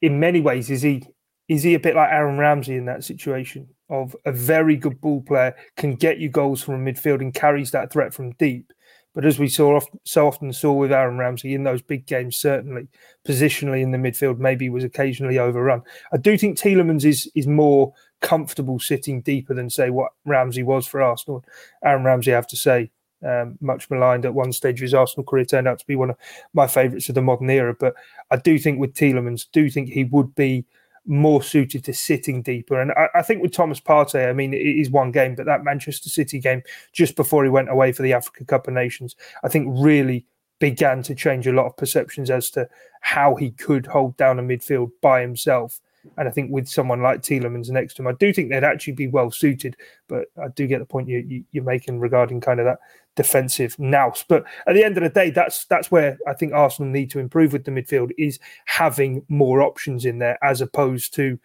in 0.00 0.20
many 0.20 0.40
ways 0.40 0.70
is 0.70 0.82
he 0.82 1.06
is 1.48 1.62
he 1.62 1.74
a 1.74 1.80
bit 1.80 1.96
like 1.96 2.10
Aaron 2.10 2.38
Ramsey 2.38 2.76
in 2.76 2.86
that 2.86 3.04
situation 3.04 3.68
of 3.90 4.16
a 4.24 4.32
very 4.32 4.76
good 4.76 5.00
ball 5.00 5.20
player, 5.20 5.54
can 5.76 5.94
get 5.94 6.18
you 6.18 6.30
goals 6.30 6.62
from 6.62 6.84
midfield 6.84 7.20
and 7.20 7.34
carries 7.34 7.70
that 7.72 7.92
threat 7.92 8.14
from 8.14 8.32
deep. 8.32 8.72
But 9.14 9.26
as 9.26 9.38
we 9.38 9.48
saw 9.48 9.78
so 10.04 10.26
often 10.26 10.52
saw 10.52 10.72
with 10.72 10.92
Aaron 10.92 11.18
Ramsey 11.18 11.54
in 11.54 11.64
those 11.64 11.82
big 11.82 12.06
games, 12.06 12.36
certainly 12.36 12.88
positionally 13.26 13.82
in 13.82 13.90
the 13.90 13.98
midfield, 13.98 14.38
maybe 14.38 14.68
was 14.70 14.84
occasionally 14.84 15.38
overrun. 15.38 15.82
I 16.12 16.16
do 16.16 16.38
think 16.38 16.56
Tielemans 16.56 17.04
is 17.04 17.30
is 17.34 17.46
more 17.46 17.92
comfortable 18.20 18.78
sitting 18.78 19.20
deeper 19.20 19.52
than 19.52 19.68
say 19.68 19.90
what 19.90 20.12
Ramsey 20.24 20.62
was 20.62 20.86
for 20.86 21.02
Arsenal. 21.02 21.44
Aaron 21.84 22.04
Ramsey, 22.04 22.32
I 22.32 22.36
have 22.36 22.46
to 22.48 22.56
say, 22.56 22.90
um, 23.26 23.58
much 23.60 23.90
maligned 23.90 24.24
at 24.24 24.34
one 24.34 24.52
stage 24.52 24.78
of 24.78 24.82
his 24.82 24.94
Arsenal 24.94 25.26
career, 25.26 25.44
turned 25.44 25.68
out 25.68 25.78
to 25.78 25.86
be 25.86 25.96
one 25.96 26.10
of 26.10 26.16
my 26.54 26.66
favourites 26.66 27.08
of 27.08 27.14
the 27.14 27.22
modern 27.22 27.50
era. 27.50 27.74
But 27.78 27.94
I 28.30 28.36
do 28.36 28.58
think 28.58 28.78
with 28.78 28.94
Tielemans, 28.94 29.46
do 29.52 29.68
think 29.68 29.90
he 29.90 30.04
would 30.04 30.34
be 30.34 30.64
more 31.06 31.42
suited 31.42 31.84
to 31.84 31.92
sitting 31.92 32.42
deeper. 32.42 32.80
And 32.80 32.92
I, 32.92 33.08
I, 33.16 33.22
think 33.22 33.42
with 33.42 33.52
Thomas 33.52 33.80
Partey, 33.80 34.28
I 34.28 34.32
mean, 34.32 34.54
it 34.54 34.58
is 34.58 34.90
one 34.90 35.10
game, 35.10 35.34
but 35.34 35.46
that 35.46 35.64
Manchester 35.64 36.08
City 36.08 36.38
game 36.38 36.62
just 36.92 37.16
before 37.16 37.44
he 37.44 37.50
went 37.50 37.70
away 37.70 37.92
for 37.92 38.02
the 38.02 38.12
Africa 38.12 38.44
Cup 38.44 38.68
of 38.68 38.74
Nations, 38.74 39.16
I 39.42 39.48
think 39.48 39.68
really 39.78 40.24
began 40.60 41.02
to 41.02 41.14
change 41.14 41.46
a 41.46 41.52
lot 41.52 41.66
of 41.66 41.76
perceptions 41.76 42.30
as 42.30 42.48
to 42.50 42.68
how 43.00 43.34
he 43.34 43.50
could 43.50 43.84
hold 43.86 44.16
down 44.16 44.38
a 44.38 44.42
midfield 44.42 44.92
by 45.00 45.20
himself. 45.20 45.80
And 46.16 46.28
I 46.28 46.30
think 46.30 46.52
with 46.52 46.68
someone 46.68 47.02
like 47.02 47.20
Tielemans 47.20 47.68
next 47.70 47.94
to 47.94 48.02
him, 48.02 48.08
I 48.08 48.12
do 48.12 48.32
think 48.32 48.50
they'd 48.50 48.64
actually 48.64 48.94
be 48.94 49.08
well 49.08 49.30
suited. 49.30 49.76
But 50.08 50.26
I 50.40 50.48
do 50.54 50.66
get 50.66 50.78
the 50.78 50.86
point 50.86 51.08
you, 51.08 51.18
you, 51.18 51.44
you're 51.50 51.64
making 51.64 51.98
regarding 51.98 52.40
kind 52.40 52.60
of 52.60 52.66
that 52.66 52.78
defensive 53.16 53.78
nous. 53.78 54.24
But 54.28 54.44
at 54.66 54.74
the 54.74 54.84
end 54.84 54.96
of 54.96 55.02
the 55.02 55.08
day, 55.08 55.30
that's 55.30 55.64
that's 55.66 55.90
where 55.90 56.18
I 56.26 56.34
think 56.34 56.52
Arsenal 56.52 56.90
need 56.90 57.10
to 57.10 57.18
improve 57.18 57.52
with 57.52 57.64
the 57.64 57.70
midfield 57.70 58.12
is 58.18 58.38
having 58.66 59.24
more 59.28 59.62
options 59.62 60.04
in 60.04 60.18
there 60.18 60.38
as 60.42 60.60
opposed 60.60 61.14
to 61.14 61.38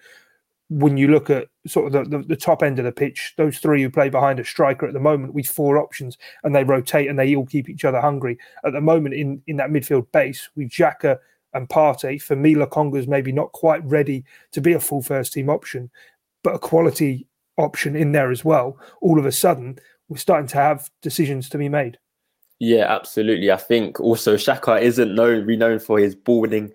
when 0.69 0.97
you 0.97 1.07
look 1.07 1.29
at 1.29 1.47
sort 1.65 1.88
of 1.88 2.12
the, 2.12 2.17
the, 2.17 2.24
the, 2.25 2.36
top 2.36 2.62
end 2.62 2.77
of 2.77 2.83
the 2.83 2.91
pitch, 2.91 3.33
those 3.38 3.57
three 3.57 3.81
who 3.81 3.89
play 3.89 4.09
behind 4.09 4.38
a 4.39 4.43
striker 4.43 4.86
at 4.86 4.93
the 4.93 5.00
moment 5.00 5.33
with 5.33 5.47
four 5.47 5.77
options 5.77 6.17
and 6.43 6.53
they 6.53 6.63
rotate 6.63 7.09
and 7.09 7.17
they 7.17 7.36
all 7.36 7.45
keep 7.45 7.69
each 7.69 7.86
other 7.86 8.01
hungry. 8.01 8.38
At 8.65 8.74
the 8.74 8.81
moment 8.81 9.15
in, 9.15 9.41
in 9.47 9.55
that 9.57 9.69
midfield 9.69 10.12
base, 10.12 10.50
with 10.55 10.69
Xhaka 10.69 11.19
and 11.53 11.69
Partey, 11.69 12.21
for 12.21 12.36
me, 12.36 12.53
Lokonga's 12.53 13.07
maybe 13.07 13.31
not 13.31 13.53
quite 13.53 13.83
ready 13.86 14.25
to 14.51 14.59
be 14.59 14.74
a 14.74 14.79
full 14.79 15.01
first 15.01 15.31
team 15.31 15.50
option, 15.50 15.89
but 16.43 16.55
a 16.55 16.59
quality 16.59 17.27
option 17.57 17.95
in 17.95 18.12
there 18.12 18.29
as 18.29 18.43
well. 18.43 18.77
All 19.01 19.19
of 19.19 19.25
a 19.25 19.31
sudden, 19.31 19.79
we're 20.09 20.17
starting 20.17 20.47
to 20.47 20.57
have 20.57 20.89
decisions 21.01 21.49
to 21.49 21.57
be 21.57 21.69
made. 21.69 21.97
Yeah, 22.59 22.85
absolutely. 22.91 23.51
I 23.51 23.57
think 23.57 23.99
also 23.99 24.35
Xhaka 24.35 24.81
isn't 24.81 25.13
known 25.13 25.45
renowned 25.45 25.83
for 25.83 25.99
his 25.99 26.15
ball 26.15 26.41
winning 26.41 26.73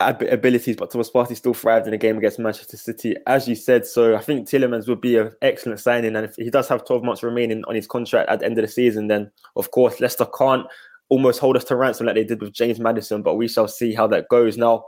abilities, 0.00 0.76
but 0.76 0.90
Thomas 0.90 1.10
Partey 1.10 1.36
still 1.36 1.52
thrived 1.52 1.86
in 1.86 1.92
a 1.92 1.98
game 1.98 2.16
against 2.16 2.38
Manchester 2.38 2.78
City, 2.78 3.16
as 3.26 3.46
you 3.46 3.54
said. 3.54 3.84
So 3.84 4.16
I 4.16 4.20
think 4.20 4.48
Tielemans 4.48 4.88
would 4.88 5.02
be 5.02 5.18
an 5.18 5.32
excellent 5.42 5.78
signing, 5.80 6.16
and 6.16 6.24
if 6.24 6.36
he 6.36 6.48
does 6.48 6.68
have 6.68 6.86
12 6.86 7.04
months 7.04 7.22
remaining 7.22 7.62
on 7.68 7.74
his 7.74 7.86
contract 7.86 8.30
at 8.30 8.40
the 8.40 8.46
end 8.46 8.58
of 8.58 8.62
the 8.64 8.72
season, 8.72 9.08
then 9.08 9.30
of 9.56 9.70
course 9.72 10.00
Leicester 10.00 10.26
can't 10.26 10.66
almost 11.10 11.38
hold 11.38 11.56
us 11.56 11.64
to 11.64 11.76
ransom 11.76 12.06
like 12.06 12.14
they 12.14 12.24
did 12.24 12.40
with 12.40 12.54
James 12.54 12.80
Maddison, 12.80 13.22
but 13.22 13.34
we 13.34 13.46
shall 13.46 13.68
see 13.68 13.92
how 13.92 14.06
that 14.06 14.28
goes. 14.28 14.56
Now, 14.56 14.84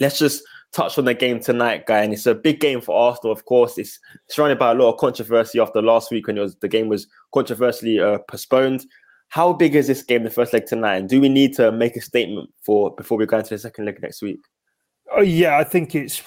let's 0.00 0.18
just 0.18 0.42
touch 0.76 0.98
on 0.98 1.06
the 1.06 1.14
game 1.14 1.40
tonight, 1.40 1.86
guy. 1.86 2.02
And 2.02 2.12
it's 2.12 2.26
a 2.26 2.34
big 2.34 2.60
game 2.60 2.82
for 2.82 2.94
Arsenal, 2.94 3.32
of 3.32 3.46
course. 3.46 3.78
It's 3.78 3.98
surrounded 4.28 4.58
by 4.58 4.72
a 4.72 4.74
lot 4.74 4.92
of 4.92 4.98
controversy 4.98 5.58
after 5.58 5.80
last 5.80 6.10
week 6.10 6.26
when 6.26 6.36
was 6.36 6.54
the 6.56 6.68
game 6.68 6.88
was 6.88 7.06
controversially 7.32 7.98
uh, 7.98 8.18
postponed. 8.28 8.84
How 9.28 9.52
big 9.54 9.74
is 9.74 9.86
this 9.86 10.02
game, 10.02 10.22
the 10.22 10.30
first 10.30 10.52
leg 10.52 10.66
tonight? 10.66 10.96
And 10.96 11.08
do 11.08 11.20
we 11.20 11.30
need 11.30 11.54
to 11.56 11.72
make 11.72 11.96
a 11.96 12.00
statement 12.00 12.50
for 12.62 12.94
before 12.94 13.16
we 13.16 13.26
go 13.26 13.38
into 13.38 13.50
the 13.50 13.58
second 13.58 13.86
leg 13.86 14.00
next 14.02 14.20
week? 14.20 14.38
Oh 15.16 15.22
yeah, 15.22 15.56
I 15.56 15.64
think 15.64 15.94
it's 15.94 16.22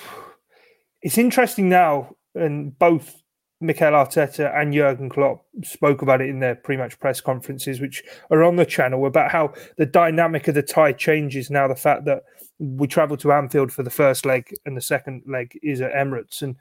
it's 1.01 1.17
interesting 1.17 1.69
now, 1.69 2.15
and 2.33 2.77
both 2.77 3.21
Mikel 3.61 3.91
Arteta 3.91 4.55
and 4.57 4.73
Jurgen 4.73 5.09
Klopp 5.09 5.45
spoke 5.63 6.01
about 6.01 6.21
it 6.21 6.29
in 6.29 6.39
their 6.39 6.55
pre-match 6.55 6.97
press 6.99 7.19
conferences, 7.19 7.81
which 7.81 8.03
are 8.31 8.43
on 8.43 8.55
the 8.55 8.65
channel, 8.65 9.05
about 9.05 9.31
how 9.31 9.53
the 9.77 9.85
dynamic 9.85 10.47
of 10.47 10.55
the 10.55 10.63
tie 10.63 10.93
changes 10.93 11.49
now. 11.49 11.67
The 11.67 11.75
fact 11.75 12.05
that 12.05 12.23
we 12.57 12.87
travel 12.87 13.17
to 13.17 13.33
Anfield 13.33 13.73
for 13.73 13.83
the 13.83 13.89
first 13.89 14.25
leg 14.25 14.53
and 14.65 14.77
the 14.77 14.81
second 14.81 15.23
leg 15.27 15.59
is 15.61 15.81
at 15.81 15.93
Emirates, 15.93 16.41
and 16.41 16.55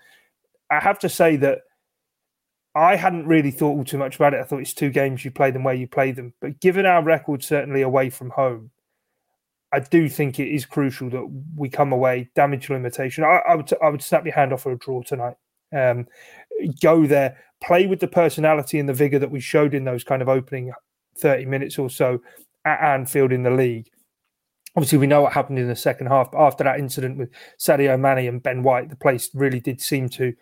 I 0.70 0.80
have 0.80 0.98
to 1.00 1.08
say 1.08 1.36
that 1.36 1.60
I 2.74 2.96
hadn't 2.96 3.26
really 3.26 3.50
thought 3.50 3.76
all 3.76 3.84
too 3.84 3.98
much 3.98 4.16
about 4.16 4.34
it. 4.34 4.40
I 4.40 4.44
thought 4.44 4.60
it's 4.60 4.74
two 4.74 4.90
games 4.90 5.24
you 5.24 5.30
play 5.30 5.50
them 5.50 5.64
where 5.64 5.74
you 5.74 5.86
play 5.86 6.10
them, 6.10 6.34
but 6.40 6.60
given 6.60 6.84
our 6.84 7.02
record, 7.02 7.44
certainly 7.44 7.82
away 7.82 8.10
from 8.10 8.30
home, 8.30 8.70
I 9.72 9.80
do 9.80 10.08
think 10.08 10.40
it 10.40 10.48
is 10.48 10.66
crucial 10.66 11.10
that 11.10 11.44
we 11.56 11.68
come 11.68 11.92
away 11.92 12.30
damage 12.34 12.70
limitation. 12.70 13.22
I, 13.22 13.40
I 13.48 13.54
would 13.54 13.72
I 13.82 13.88
would 13.88 14.02
snap 14.02 14.24
your 14.24 14.34
hand 14.34 14.52
off 14.52 14.62
for 14.62 14.72
a 14.72 14.78
draw 14.78 15.02
tonight. 15.02 15.36
Um, 15.76 16.06
go 16.80 17.06
there, 17.06 17.36
play 17.62 17.86
with 17.86 18.00
the 18.00 18.08
personality 18.08 18.78
and 18.78 18.88
the 18.88 18.94
vigor 18.94 19.18
that 19.18 19.30
we 19.30 19.40
showed 19.40 19.74
in 19.74 19.84
those 19.84 20.04
kind 20.04 20.22
of 20.22 20.28
opening 20.28 20.72
30 21.18 21.46
minutes 21.46 21.78
or 21.78 21.90
so 21.90 22.20
at 22.64 22.80
Anfield 22.80 23.32
in 23.32 23.42
the 23.42 23.50
league. 23.50 23.88
Obviously, 24.76 24.98
we 24.98 25.06
know 25.06 25.22
what 25.22 25.32
happened 25.32 25.58
in 25.58 25.68
the 25.68 25.76
second 25.76 26.06
half. 26.06 26.30
But 26.30 26.38
after 26.40 26.64
that 26.64 26.78
incident 26.78 27.18
with 27.18 27.30
Sadio 27.58 27.98
Mane 27.98 28.28
and 28.28 28.42
Ben 28.42 28.62
White, 28.62 28.90
the 28.90 28.96
place 28.96 29.30
really 29.34 29.60
did 29.60 29.80
seem 29.80 30.08
to 30.10 30.32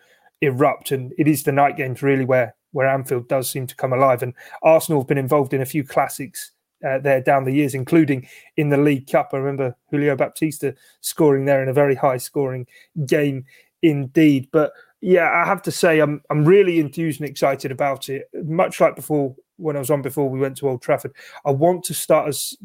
erupt. 0.41 0.91
And 0.91 1.13
it 1.17 1.27
is 1.27 1.43
the 1.43 1.51
night 1.51 1.77
games 1.77 2.03
really 2.03 2.25
where 2.25 2.55
where 2.71 2.87
Anfield 2.87 3.27
does 3.27 3.49
seem 3.49 3.65
to 3.65 3.75
come 3.75 3.93
alive. 3.93 4.21
And 4.21 4.33
Arsenal 4.61 5.01
have 5.01 5.07
been 5.07 5.17
involved 5.17 5.53
in 5.53 5.61
a 5.61 5.65
few 5.65 5.83
classics 5.83 6.51
uh, 6.87 6.99
there 6.99 7.21
down 7.21 7.45
the 7.45 7.53
years, 7.53 7.73
including 7.73 8.27
in 8.57 8.69
the 8.69 8.77
League 8.77 9.09
Cup. 9.09 9.29
I 9.33 9.37
remember 9.37 9.75
Julio 9.89 10.15
Baptista 10.15 10.75
scoring 11.01 11.45
there 11.45 11.63
in 11.63 11.69
a 11.69 11.73
very 11.73 11.95
high 11.95 12.17
scoring 12.17 12.67
game 13.05 13.45
indeed. 13.81 14.49
But 14.51 14.73
yeah, 15.01 15.29
I 15.31 15.45
have 15.45 15.61
to 15.63 15.71
say 15.71 15.99
I'm 15.99 16.21
I'm 16.29 16.45
really 16.45 16.79
enthused 16.79 17.19
and 17.21 17.29
excited 17.29 17.71
about 17.71 18.09
it. 18.09 18.29
Much 18.45 18.79
like 18.79 18.95
before 18.95 19.35
when 19.57 19.75
I 19.75 19.79
was 19.79 19.91
on 19.91 20.01
before 20.01 20.29
we 20.29 20.39
went 20.39 20.57
to 20.57 20.69
Old 20.69 20.81
Trafford, 20.81 21.13
I 21.45 21.51
want 21.51 21.83
to 21.85 21.93
start 21.93 22.29
us 22.29 22.55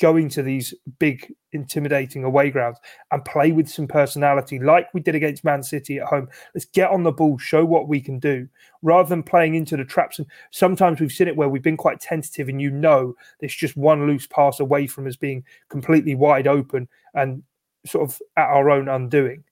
going 0.00 0.30
to 0.30 0.42
these 0.42 0.72
big, 0.98 1.32
intimidating 1.52 2.24
away 2.24 2.50
grounds 2.50 2.78
and 3.12 3.24
play 3.24 3.52
with 3.52 3.68
some 3.68 3.86
personality, 3.86 4.58
like 4.58 4.88
we 4.94 5.00
did 5.00 5.14
against 5.14 5.44
Man 5.44 5.62
City 5.62 5.98
at 5.98 6.06
home. 6.06 6.28
Let's 6.54 6.64
get 6.64 6.90
on 6.90 7.02
the 7.02 7.12
ball, 7.12 7.36
show 7.38 7.64
what 7.64 7.86
we 7.86 8.00
can 8.00 8.18
do, 8.18 8.48
rather 8.82 9.08
than 9.08 9.22
playing 9.22 9.54
into 9.54 9.76
the 9.76 9.84
traps. 9.84 10.18
And 10.18 10.26
sometimes 10.50 11.00
we've 11.00 11.12
seen 11.12 11.28
it 11.28 11.36
where 11.36 11.50
we've 11.50 11.62
been 11.62 11.76
quite 11.76 12.00
tentative, 12.00 12.48
and 12.48 12.60
you 12.60 12.70
know, 12.70 13.14
there's 13.40 13.54
just 13.54 13.76
one 13.76 14.06
loose 14.06 14.26
pass 14.26 14.58
away 14.58 14.86
from 14.86 15.06
us 15.06 15.16
being 15.16 15.44
completely 15.68 16.14
wide 16.14 16.46
open 16.46 16.88
and 17.14 17.42
sort 17.86 18.08
of 18.08 18.20
at 18.36 18.48
our 18.48 18.70
own 18.70 18.88
undoing. 18.88 19.44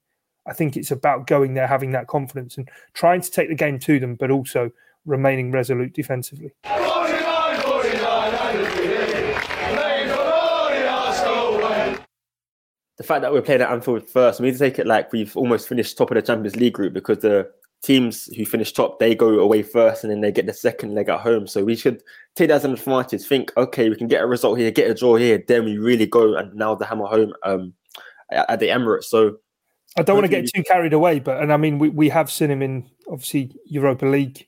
I 0.48 0.54
think 0.54 0.76
it's 0.76 0.90
about 0.90 1.26
going 1.26 1.54
there, 1.54 1.66
having 1.66 1.90
that 1.92 2.06
confidence, 2.06 2.56
and 2.56 2.68
trying 2.94 3.20
to 3.20 3.30
take 3.30 3.48
the 3.48 3.54
game 3.54 3.78
to 3.80 4.00
them, 4.00 4.14
but 4.14 4.30
also 4.30 4.70
remaining 5.04 5.52
resolute 5.52 5.92
defensively. 5.92 6.52
The 12.96 13.04
fact 13.04 13.22
that 13.22 13.32
we're 13.32 13.42
playing 13.42 13.60
at 13.60 13.70
Anfield 13.70 14.08
first, 14.08 14.40
we 14.40 14.46
need 14.46 14.54
to 14.54 14.58
take 14.58 14.78
it 14.78 14.86
like 14.86 15.12
we've 15.12 15.36
almost 15.36 15.68
finished 15.68 15.96
top 15.96 16.10
of 16.10 16.16
the 16.16 16.22
Champions 16.22 16.56
League 16.56 16.72
group 16.72 16.94
because 16.94 17.18
the 17.18 17.48
teams 17.80 18.24
who 18.36 18.44
finish 18.44 18.72
top 18.72 18.98
they 18.98 19.14
go 19.14 19.38
away 19.38 19.62
first 19.62 20.02
and 20.02 20.10
then 20.10 20.20
they 20.20 20.32
get 20.32 20.46
the 20.46 20.52
second 20.52 20.94
leg 20.94 21.08
at 21.08 21.20
home. 21.20 21.46
So 21.46 21.62
we 21.62 21.76
should 21.76 22.02
take 22.34 22.48
that 22.48 22.56
as 22.56 22.64
an 22.64 22.72
advantage. 22.72 23.22
Think, 23.22 23.52
okay, 23.56 23.88
we 23.88 23.94
can 23.94 24.08
get 24.08 24.22
a 24.22 24.26
result 24.26 24.58
here, 24.58 24.70
get 24.72 24.90
a 24.90 24.94
draw 24.94 25.14
here, 25.14 25.42
then 25.46 25.64
we 25.64 25.78
really 25.78 26.06
go 26.06 26.34
and 26.34 26.52
now 26.54 26.74
the 26.74 26.86
hammer 26.86 27.06
home 27.06 27.32
um, 27.44 27.72
at 28.32 28.58
the 28.58 28.66
Emirates. 28.66 29.04
So 29.04 29.36
I 29.98 30.02
don't 30.02 30.16
want 30.16 30.30
to 30.30 30.42
get 30.42 30.50
too 30.54 30.62
carried 30.62 30.92
away, 30.92 31.18
but 31.18 31.42
and 31.42 31.52
I 31.52 31.56
mean 31.56 31.78
we, 31.78 31.88
we 31.88 32.08
have 32.08 32.30
seen 32.30 32.50
him 32.50 32.62
in 32.62 32.88
obviously 33.10 33.52
Europa 33.66 34.06
League 34.06 34.46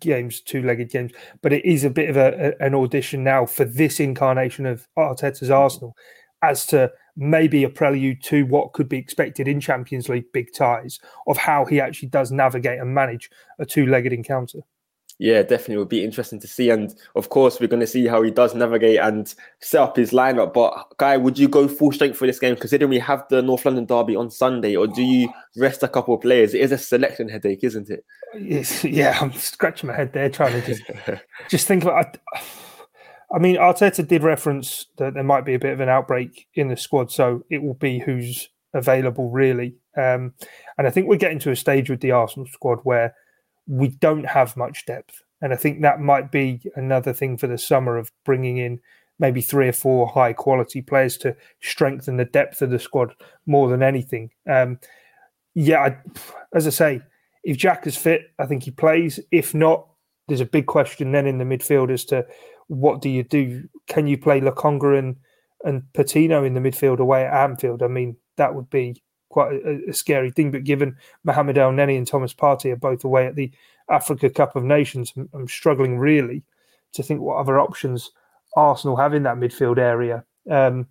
games, 0.00 0.40
two-legged 0.40 0.90
games, 0.90 1.12
but 1.42 1.52
it 1.52 1.64
is 1.64 1.84
a 1.84 1.90
bit 1.90 2.10
of 2.10 2.16
a, 2.16 2.54
a, 2.60 2.64
an 2.64 2.74
audition 2.74 3.22
now 3.22 3.46
for 3.46 3.64
this 3.64 4.00
incarnation 4.00 4.66
of 4.66 4.86
Arteta's 4.98 5.48
mm. 5.48 5.54
Arsenal 5.54 5.94
as 6.42 6.66
to 6.66 6.90
maybe 7.16 7.64
a 7.64 7.68
prelude 7.68 8.22
to 8.22 8.44
what 8.46 8.72
could 8.72 8.88
be 8.88 8.98
expected 8.98 9.48
in 9.48 9.60
Champions 9.60 10.08
League 10.08 10.30
big 10.32 10.52
ties 10.52 10.98
of 11.26 11.36
how 11.36 11.64
he 11.64 11.80
actually 11.80 12.08
does 12.08 12.30
navigate 12.30 12.78
and 12.78 12.94
manage 12.94 13.30
a 13.58 13.66
two-legged 13.66 14.12
encounter. 14.12 14.60
Yeah, 15.18 15.42
definitely 15.42 15.78
would 15.78 15.88
be 15.88 16.04
interesting 16.04 16.40
to 16.40 16.46
see. 16.46 16.68
And 16.68 16.94
of 17.14 17.30
course, 17.30 17.58
we're 17.58 17.68
going 17.68 17.80
to 17.80 17.86
see 17.86 18.06
how 18.06 18.22
he 18.22 18.30
does 18.30 18.54
navigate 18.54 19.00
and 19.00 19.34
set 19.60 19.80
up 19.80 19.96
his 19.96 20.10
lineup. 20.10 20.52
But, 20.52 20.92
Guy, 20.98 21.16
would 21.16 21.38
you 21.38 21.48
go 21.48 21.68
full 21.68 21.92
strength 21.92 22.18
for 22.18 22.26
this 22.26 22.38
game, 22.38 22.54
considering 22.56 22.90
we 22.90 22.98
have 22.98 23.24
the 23.30 23.40
North 23.40 23.64
London 23.64 23.86
derby 23.86 24.14
on 24.14 24.30
Sunday, 24.30 24.76
or 24.76 24.86
do 24.86 25.02
you 25.02 25.32
rest 25.56 25.82
a 25.82 25.88
couple 25.88 26.14
of 26.14 26.20
players? 26.20 26.52
It 26.52 26.60
is 26.60 26.72
a 26.72 26.78
selection 26.78 27.30
headache, 27.30 27.64
isn't 27.64 27.88
it? 27.88 28.04
It's, 28.34 28.84
yeah, 28.84 29.16
I'm 29.20 29.32
scratching 29.32 29.88
my 29.88 29.96
head 29.96 30.12
there, 30.12 30.28
trying 30.28 30.60
to 30.60 30.66
just, 30.66 30.82
just 31.48 31.66
think 31.66 31.84
about 31.84 32.18
I, 32.34 32.40
I 33.34 33.38
mean, 33.38 33.56
Arteta 33.56 34.06
did 34.06 34.22
reference 34.22 34.86
that 34.98 35.14
there 35.14 35.24
might 35.24 35.44
be 35.44 35.54
a 35.54 35.58
bit 35.58 35.72
of 35.72 35.80
an 35.80 35.88
outbreak 35.88 36.46
in 36.54 36.68
the 36.68 36.76
squad, 36.76 37.10
so 37.10 37.42
it 37.50 37.62
will 37.62 37.74
be 37.74 37.98
who's 37.98 38.48
available, 38.74 39.30
really. 39.30 39.76
Um, 39.96 40.34
and 40.76 40.86
I 40.86 40.90
think 40.90 41.08
we're 41.08 41.16
getting 41.16 41.38
to 41.40 41.50
a 41.50 41.56
stage 41.56 41.88
with 41.88 42.00
the 42.00 42.12
Arsenal 42.12 42.46
squad 42.52 42.80
where 42.84 43.14
we 43.66 43.88
don't 43.88 44.24
have 44.24 44.56
much 44.56 44.86
depth. 44.86 45.22
And 45.42 45.52
I 45.52 45.56
think 45.56 45.82
that 45.82 46.00
might 46.00 46.32
be 46.32 46.62
another 46.76 47.12
thing 47.12 47.36
for 47.36 47.46
the 47.46 47.58
summer 47.58 47.96
of 47.96 48.10
bringing 48.24 48.58
in 48.58 48.80
maybe 49.18 49.40
three 49.40 49.68
or 49.68 49.72
four 49.72 50.06
high 50.06 50.32
quality 50.32 50.82
players 50.82 51.16
to 51.18 51.36
strengthen 51.60 52.16
the 52.16 52.24
depth 52.24 52.62
of 52.62 52.70
the 52.70 52.78
squad 52.78 53.14
more 53.46 53.68
than 53.68 53.82
anything. 53.82 54.30
Um, 54.48 54.78
yeah, 55.54 55.80
I, 55.80 55.96
as 56.54 56.66
I 56.66 56.70
say, 56.70 57.00
if 57.44 57.56
Jack 57.56 57.86
is 57.86 57.96
fit, 57.96 58.22
I 58.38 58.46
think 58.46 58.64
he 58.64 58.70
plays. 58.70 59.20
If 59.30 59.54
not, 59.54 59.86
there's 60.28 60.40
a 60.40 60.46
big 60.46 60.66
question 60.66 61.12
then 61.12 61.26
in 61.26 61.38
the 61.38 61.44
midfield 61.44 61.90
as 61.90 62.04
to 62.06 62.26
what 62.68 63.00
do 63.00 63.08
you 63.08 63.22
do? 63.22 63.68
Can 63.86 64.06
you 64.06 64.18
play 64.18 64.40
Lokonga 64.40 64.98
and, 64.98 65.16
and 65.64 65.82
Patino 65.94 66.44
in 66.44 66.54
the 66.54 66.60
midfield 66.60 66.98
away 66.98 67.24
at 67.24 67.32
Anfield? 67.32 67.82
I 67.82 67.88
mean, 67.88 68.16
that 68.36 68.54
would 68.54 68.68
be 68.68 69.02
quite 69.36 69.52
a, 69.52 69.90
a, 69.90 69.92
scary 69.92 70.30
thing. 70.30 70.50
But 70.50 70.64
given 70.64 70.96
Mohamed 71.22 71.56
Elneny 71.56 71.98
and 71.98 72.06
Thomas 72.06 72.32
Partey 72.32 72.72
are 72.72 72.76
both 72.76 73.04
away 73.04 73.26
at 73.26 73.36
the 73.36 73.52
Africa 73.90 74.30
Cup 74.30 74.56
of 74.56 74.64
Nations, 74.64 75.12
I'm, 75.14 75.28
I'm, 75.34 75.46
struggling 75.46 75.98
really 75.98 76.42
to 76.94 77.02
think 77.02 77.20
what 77.20 77.36
other 77.36 77.60
options 77.60 78.12
Arsenal 78.56 78.96
have 78.96 79.12
in 79.12 79.24
that 79.24 79.36
midfield 79.36 79.76
area. 79.76 80.24
Um, 80.50 80.86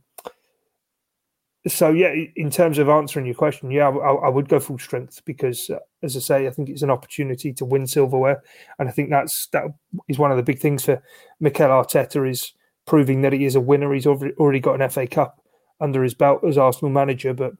so 1.67 1.89
yeah, 1.89 2.13
in 2.35 2.51
terms 2.51 2.77
of 2.77 2.87
answering 2.87 3.25
your 3.25 3.33
question, 3.33 3.71
yeah, 3.71 3.89
I, 3.89 4.13
I 4.13 4.29
would 4.29 4.47
go 4.47 4.59
full 4.59 4.77
strength 4.77 5.25
because, 5.25 5.71
uh, 5.71 5.79
as 6.03 6.15
I 6.15 6.19
say, 6.19 6.45
I 6.45 6.51
think 6.51 6.69
it's 6.69 6.83
an 6.83 6.91
opportunity 6.91 7.51
to 7.53 7.65
win 7.65 7.87
silverware, 7.87 8.43
and 8.77 8.87
I 8.87 8.91
think 8.91 9.09
that's 9.09 9.47
that 9.53 9.63
is 10.07 10.19
one 10.19 10.29
of 10.29 10.37
the 10.37 10.43
big 10.43 10.59
things 10.59 10.85
for 10.85 11.01
Mikel 11.39 11.69
Arteta 11.69 12.29
is 12.29 12.53
proving 12.85 13.23
that 13.23 13.33
he 13.33 13.45
is 13.45 13.55
a 13.55 13.59
winner. 13.59 13.91
He's 13.91 14.05
already 14.05 14.59
got 14.59 14.79
an 14.79 14.87
FA 14.87 15.07
Cup 15.07 15.41
under 15.81 16.03
his 16.03 16.13
belt 16.13 16.43
as 16.43 16.59
Arsenal 16.59 16.91
manager, 16.91 17.33
but 17.33 17.53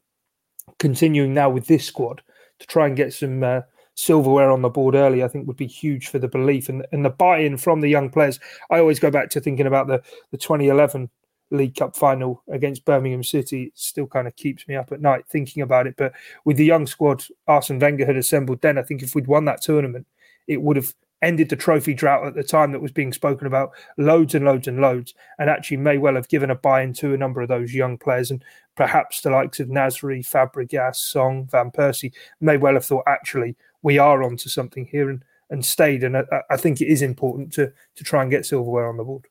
continuing 0.79 1.34
now 1.34 1.50
with 1.50 1.67
this 1.67 1.86
squad 1.86 2.22
to 2.60 2.67
try 2.67 2.88
and 2.88 2.95
get 2.95 3.13
some 3.13 3.43
uh, 3.43 3.62
silverware 3.95 4.51
on 4.51 4.62
the 4.62 4.69
board 4.69 4.95
early, 4.95 5.24
I 5.24 5.27
think 5.27 5.48
would 5.48 5.57
be 5.57 5.67
huge 5.67 6.07
for 6.07 6.19
the 6.19 6.27
belief 6.27 6.69
and, 6.69 6.86
and 6.91 7.03
the 7.03 7.10
buy-in 7.10 7.57
from 7.57 7.81
the 7.81 7.89
young 7.89 8.10
players. 8.10 8.39
I 8.69 8.79
always 8.79 9.00
go 9.00 9.12
back 9.12 9.29
to 9.31 9.41
thinking 9.41 9.67
about 9.67 9.88
the, 9.88 10.01
the 10.31 10.38
2011 10.38 11.10
League 11.51 11.75
Cup 11.75 11.95
final 11.95 12.43
against 12.50 12.86
Birmingham 12.86 13.24
City. 13.24 13.63
It 13.63 13.74
still 13.75 14.07
kind 14.07 14.27
of 14.27 14.36
keeps 14.36 14.67
me 14.67 14.75
up 14.75 14.91
at 14.91 15.01
night 15.01 15.25
thinking 15.27 15.63
about 15.63 15.88
it. 15.88 15.95
But 15.98 16.13
with 16.43 16.57
the 16.57 16.65
young 16.65 16.88
squad 16.88 17.24
Arsene 17.48 17.79
Wenger 17.79 18.05
had 18.05 18.17
assembled 18.17 18.62
then, 18.62 18.77
I 18.77 18.84
think 18.84 19.03
if 19.03 19.15
we'd 19.15 19.27
won 19.27 19.45
that 19.45 19.62
tournament, 19.62 20.07
it 20.48 20.62
would 20.62 20.77
have 20.77 20.93
ended 21.25 21.50
the 21.50 21.55
trophy 21.55 21.94
drought 21.94 22.25
at 22.25 22.36
the 22.36 22.44
time 22.44 22.72
that 22.72 22.82
was 22.82 22.91
being 22.91 23.12
spoken 23.12 23.48
about 23.48 23.72
loads 23.98 24.36
and 24.36 24.46
loads 24.46 24.67
and 24.67 24.79
loads, 24.79 25.13
and 25.39 25.50
actually 25.50 25.77
may 25.77 25.98
well 25.98 26.15
have 26.15 26.29
given 26.29 26.50
a 26.50 26.55
buy 26.55 26.82
in 26.82 26.94
to 26.94 27.13
a 27.13 27.17
number 27.17 27.41
of 27.41 27.48
those 27.48 27.74
young 27.74 27.98
players. 27.98 28.32
And 28.32 28.44
perhaps 28.75 29.22
the 29.22 29.29
likes 29.29 29.60
of 29.60 29.67
Nasri, 29.67 30.25
Fabregas, 30.25 30.96
Song, 30.96 31.48
Van 31.51 31.72
Persie 31.72 32.13
may 32.39 32.58
well 32.58 32.74
have 32.74 32.86
thought, 32.86 33.03
actually, 33.08 33.55
we 33.82 33.98
are 33.98 34.24
onto 34.24 34.50
something 34.50 34.86
here 34.86 35.10
and, 35.10 35.24
and 35.50 35.65
stayed. 35.65 36.03
And 36.03 36.17
I, 36.17 36.24
I 36.50 36.58
think 36.58 36.82
it 36.82 36.88
is 36.88 37.01
important 37.01 37.53
to, 37.53 37.72
to 37.96 38.03
try 38.03 38.22
and 38.22 38.32
get 38.32 38.46
silverware 38.46 38.88
on 38.88 38.98
the 38.98 39.03
board. 39.03 39.25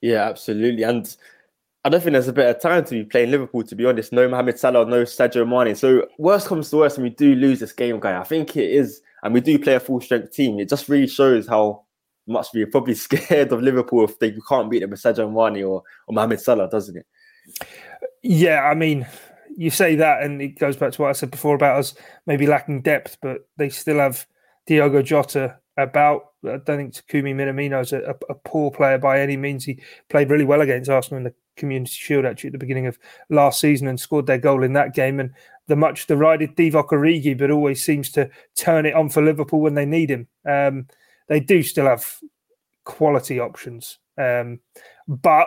Yeah, 0.00 0.28
absolutely. 0.28 0.82
And 0.82 1.16
I 1.84 1.88
don't 1.88 2.00
think 2.00 2.12
there's 2.12 2.28
a 2.28 2.32
better 2.32 2.58
time 2.58 2.84
to 2.84 2.90
be 2.90 3.04
playing 3.04 3.30
Liverpool, 3.30 3.64
to 3.64 3.74
be 3.74 3.86
honest. 3.86 4.12
No 4.12 4.28
Mohamed 4.28 4.58
Salah, 4.58 4.84
no 4.84 5.04
Sadio 5.04 5.48
Mane. 5.48 5.74
So 5.74 6.06
worst 6.18 6.46
comes 6.46 6.70
to 6.70 6.76
worst, 6.76 6.98
and 6.98 7.04
we 7.04 7.10
do 7.10 7.34
lose 7.34 7.60
this 7.60 7.72
game, 7.72 7.98
guy. 7.98 8.18
I 8.18 8.24
think 8.24 8.56
it 8.56 8.70
is 8.70 9.00
and 9.22 9.34
we 9.34 9.40
do 9.40 9.58
play 9.58 9.74
a 9.74 9.80
full 9.80 10.00
strength 10.00 10.32
team. 10.32 10.58
It 10.58 10.68
just 10.68 10.88
really 10.88 11.06
shows 11.06 11.46
how 11.46 11.84
much 12.26 12.48
we're 12.54 12.66
probably 12.66 12.94
scared 13.06 13.52
of 13.52 13.62
Liverpool 13.62 14.04
if 14.04 14.18
they 14.18 14.36
can't 14.48 14.70
beat 14.70 14.80
them 14.80 14.90
with 14.90 15.02
Sadio 15.02 15.28
Mane 15.28 15.64
or, 15.64 15.82
or 16.06 16.14
Mohamed 16.14 16.40
Salah, 16.40 16.68
doesn't 16.68 16.96
it? 16.96 17.06
Yeah, 18.22 18.62
I 18.62 18.74
mean, 18.74 19.06
you 19.56 19.70
say 19.70 19.96
that, 19.96 20.22
and 20.22 20.40
it 20.40 20.58
goes 20.58 20.76
back 20.76 20.92
to 20.92 21.02
what 21.02 21.08
I 21.08 21.12
said 21.12 21.30
before 21.30 21.54
about 21.54 21.78
us 21.78 21.94
maybe 22.26 22.46
lacking 22.46 22.82
depth, 22.82 23.18
but 23.20 23.48
they 23.56 23.68
still 23.68 23.98
have 23.98 24.26
Diogo 24.66 25.02
Jota 25.02 25.58
about. 25.76 26.26
I 26.44 26.58
don't 26.58 26.64
think 26.64 26.94
Takumi 26.94 27.34
Minamino 27.34 27.82
is 27.82 27.92
a, 27.92 28.00
a, 28.00 28.14
a, 28.32 28.34
poor 28.34 28.70
player 28.70 28.98
by 28.98 29.20
any 29.20 29.36
means. 29.36 29.64
He 29.64 29.82
played 30.08 30.30
really 30.30 30.44
well 30.44 30.60
against 30.60 30.88
Arsenal 30.88 31.18
in 31.18 31.24
the 31.24 31.34
Community 31.56 31.90
Shield 31.90 32.24
actually 32.24 32.48
at 32.48 32.52
the 32.52 32.58
beginning 32.58 32.86
of 32.86 32.96
last 33.28 33.60
season 33.60 33.88
and 33.88 33.98
scored 33.98 34.26
their 34.26 34.38
goal 34.38 34.62
in 34.62 34.74
that 34.74 34.94
game. 34.94 35.18
And 35.18 35.32
the 35.68 35.76
much 35.76 36.06
derided 36.06 36.56
Divock 36.56 36.88
Origi, 36.88 37.38
but 37.38 37.50
always 37.50 37.84
seems 37.84 38.10
to 38.12 38.28
turn 38.56 38.86
it 38.86 38.94
on 38.94 39.08
for 39.08 39.22
Liverpool 39.22 39.60
when 39.60 39.74
they 39.74 39.86
need 39.86 40.10
him. 40.10 40.26
Um, 40.48 40.88
they 41.28 41.40
do 41.40 41.62
still 41.62 41.86
have 41.86 42.04
quality 42.84 43.38
options, 43.38 43.98
um, 44.16 44.60
but 45.06 45.46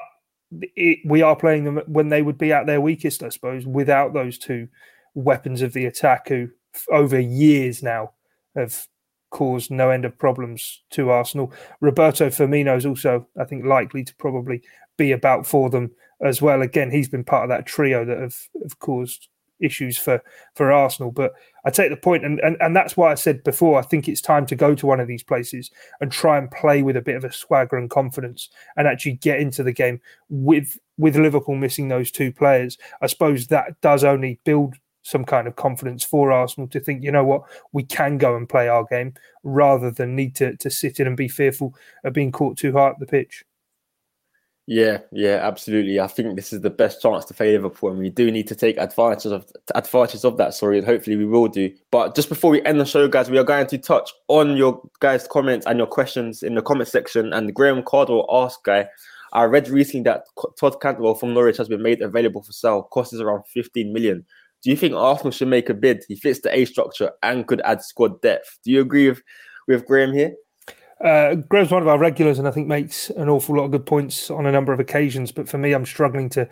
it, 0.51 0.99
we 1.05 1.21
are 1.21 1.35
playing 1.35 1.63
them 1.63 1.81
when 1.87 2.09
they 2.09 2.21
would 2.21 2.37
be 2.37 2.53
at 2.53 2.67
their 2.67 2.81
weakest, 2.81 3.23
I 3.23 3.29
suppose, 3.29 3.65
without 3.65 4.13
those 4.13 4.37
two 4.37 4.67
weapons 5.13 5.61
of 5.61 5.73
the 5.73 5.85
attack 5.85 6.29
who, 6.29 6.49
over 6.91 7.19
years 7.19 7.81
now, 7.81 8.11
have 8.55 8.87
caused 9.31 9.71
no 9.71 9.89
end 9.89 10.05
of 10.05 10.17
problems 10.17 10.83
to 10.91 11.09
Arsenal. 11.09 11.51
Roberto 11.79 12.27
Firmino 12.27 12.77
is 12.77 12.85
also, 12.85 13.27
I 13.39 13.45
think, 13.45 13.65
likely 13.65 14.03
to 14.03 14.15
probably 14.15 14.61
be 14.97 15.13
about 15.13 15.47
for 15.47 15.69
them 15.69 15.91
as 16.21 16.41
well. 16.41 16.61
Again, 16.61 16.91
he's 16.91 17.09
been 17.09 17.23
part 17.23 17.43
of 17.43 17.49
that 17.49 17.65
trio 17.65 18.05
that 18.05 18.19
have, 18.19 18.37
have 18.61 18.77
caused 18.79 19.29
issues 19.61 19.97
for 19.97 20.21
for 20.55 20.71
Arsenal. 20.71 21.11
But 21.11 21.33
I 21.65 21.69
take 21.69 21.89
the 21.89 21.97
point, 21.97 22.25
and, 22.25 22.39
and 22.39 22.57
and 22.59 22.75
that's 22.75 22.97
why 22.97 23.11
I 23.11 23.15
said 23.15 23.43
before. 23.43 23.79
I 23.79 23.83
think 23.83 24.07
it's 24.07 24.21
time 24.21 24.45
to 24.47 24.55
go 24.55 24.75
to 24.75 24.87
one 24.87 24.99
of 24.99 25.07
these 25.07 25.23
places 25.23 25.71
and 25.99 26.11
try 26.11 26.37
and 26.37 26.49
play 26.51 26.81
with 26.83 26.97
a 26.97 27.01
bit 27.01 27.15
of 27.15 27.23
a 27.23 27.31
swagger 27.31 27.77
and 27.77 27.89
confidence, 27.89 28.49
and 28.77 28.87
actually 28.87 29.13
get 29.13 29.39
into 29.39 29.63
the 29.63 29.73
game 29.73 30.01
with 30.29 30.77
with 30.97 31.15
Liverpool 31.15 31.55
missing 31.55 31.87
those 31.87 32.11
two 32.11 32.31
players. 32.31 32.77
I 33.01 33.07
suppose 33.07 33.47
that 33.47 33.79
does 33.81 34.03
only 34.03 34.39
build 34.43 34.75
some 35.03 35.25
kind 35.25 35.47
of 35.47 35.55
confidence 35.55 36.03
for 36.03 36.31
Arsenal 36.31 36.67
to 36.69 36.79
think, 36.79 37.03
you 37.03 37.11
know 37.11 37.23
what, 37.23 37.41
we 37.71 37.83
can 37.83 38.17
go 38.17 38.35
and 38.35 38.47
play 38.47 38.67
our 38.67 38.85
game 38.85 39.13
rather 39.43 39.89
than 39.89 40.15
need 40.15 40.35
to 40.35 40.55
to 40.57 40.69
sit 40.69 40.99
in 40.99 41.07
and 41.07 41.17
be 41.17 41.27
fearful 41.27 41.75
of 42.03 42.13
being 42.13 42.31
caught 42.31 42.57
too 42.57 42.71
hard 42.71 42.93
at 42.93 42.99
the 42.99 43.05
pitch. 43.05 43.43
Yeah, 44.67 44.99
yeah, 45.11 45.39
absolutely. 45.41 45.99
I 45.99 46.07
think 46.07 46.35
this 46.35 46.53
is 46.53 46.61
the 46.61 46.69
best 46.69 47.01
chance 47.01 47.25
to 47.25 47.33
play 47.33 47.51
Liverpool, 47.51 47.89
and 47.89 47.99
we 47.99 48.09
do 48.09 48.31
need 48.31 48.47
to 48.47 48.55
take 48.55 48.77
advantage 48.77 49.31
of 49.31 49.45
advantage 49.73 50.23
of 50.23 50.37
that. 50.37 50.53
Sorry, 50.53 50.77
and 50.77 50.87
hopefully 50.87 51.17
we 51.17 51.25
will 51.25 51.47
do. 51.47 51.73
But 51.89 52.15
just 52.15 52.29
before 52.29 52.51
we 52.51 52.63
end 52.63 52.79
the 52.79 52.85
show, 52.85 53.07
guys, 53.07 53.29
we 53.29 53.39
are 53.39 53.43
going 53.43 53.67
to 53.67 53.77
touch 53.77 54.11
on 54.27 54.55
your 54.55 54.81
guys' 54.99 55.27
comments 55.27 55.65
and 55.65 55.77
your 55.77 55.87
questions 55.87 56.43
in 56.43 56.55
the 56.55 56.61
comment 56.61 56.87
section. 56.89 57.33
And 57.33 57.53
Graham 57.53 57.81
Cardwell 57.83 58.27
asked, 58.31 58.63
"Guy, 58.63 58.87
I 59.33 59.45
read 59.45 59.67
recently 59.67 60.03
that 60.03 60.25
Todd 60.59 60.79
Cantwell 60.79 61.15
from 61.15 61.33
Norwich 61.33 61.57
has 61.57 61.67
been 61.67 61.81
made 61.81 62.01
available 62.01 62.43
for 62.43 62.51
sale. 62.53 62.83
Cost 62.83 63.13
is 63.13 63.19
around 63.19 63.43
15 63.47 63.91
million. 63.91 64.25
Do 64.63 64.69
you 64.69 64.77
think 64.77 64.93
Arsenal 64.93 65.31
should 65.31 65.47
make 65.47 65.69
a 65.69 65.73
bid? 65.73 66.05
He 66.07 66.15
fits 66.15 66.41
the 66.41 66.55
A 66.55 66.65
structure 66.65 67.11
and 67.23 67.47
could 67.47 67.61
add 67.65 67.81
squad 67.81 68.21
depth. 68.21 68.59
Do 68.63 68.71
you 68.71 68.81
agree 68.81 69.09
with 69.09 69.23
with 69.67 69.87
Graham 69.87 70.13
here?" 70.13 70.33
Uh, 71.03 71.35
Graham's 71.35 71.71
one 71.71 71.81
of 71.81 71.87
our 71.87 71.97
regulars, 71.97 72.37
and 72.37 72.47
I 72.47 72.51
think 72.51 72.67
makes 72.67 73.09
an 73.11 73.27
awful 73.27 73.55
lot 73.55 73.65
of 73.65 73.71
good 73.71 73.85
points 73.85 74.29
on 74.29 74.45
a 74.45 74.51
number 74.51 74.71
of 74.71 74.79
occasions. 74.79 75.31
But 75.31 75.49
for 75.49 75.57
me, 75.57 75.73
I'm 75.73 75.85
struggling 75.85 76.29
to 76.29 76.47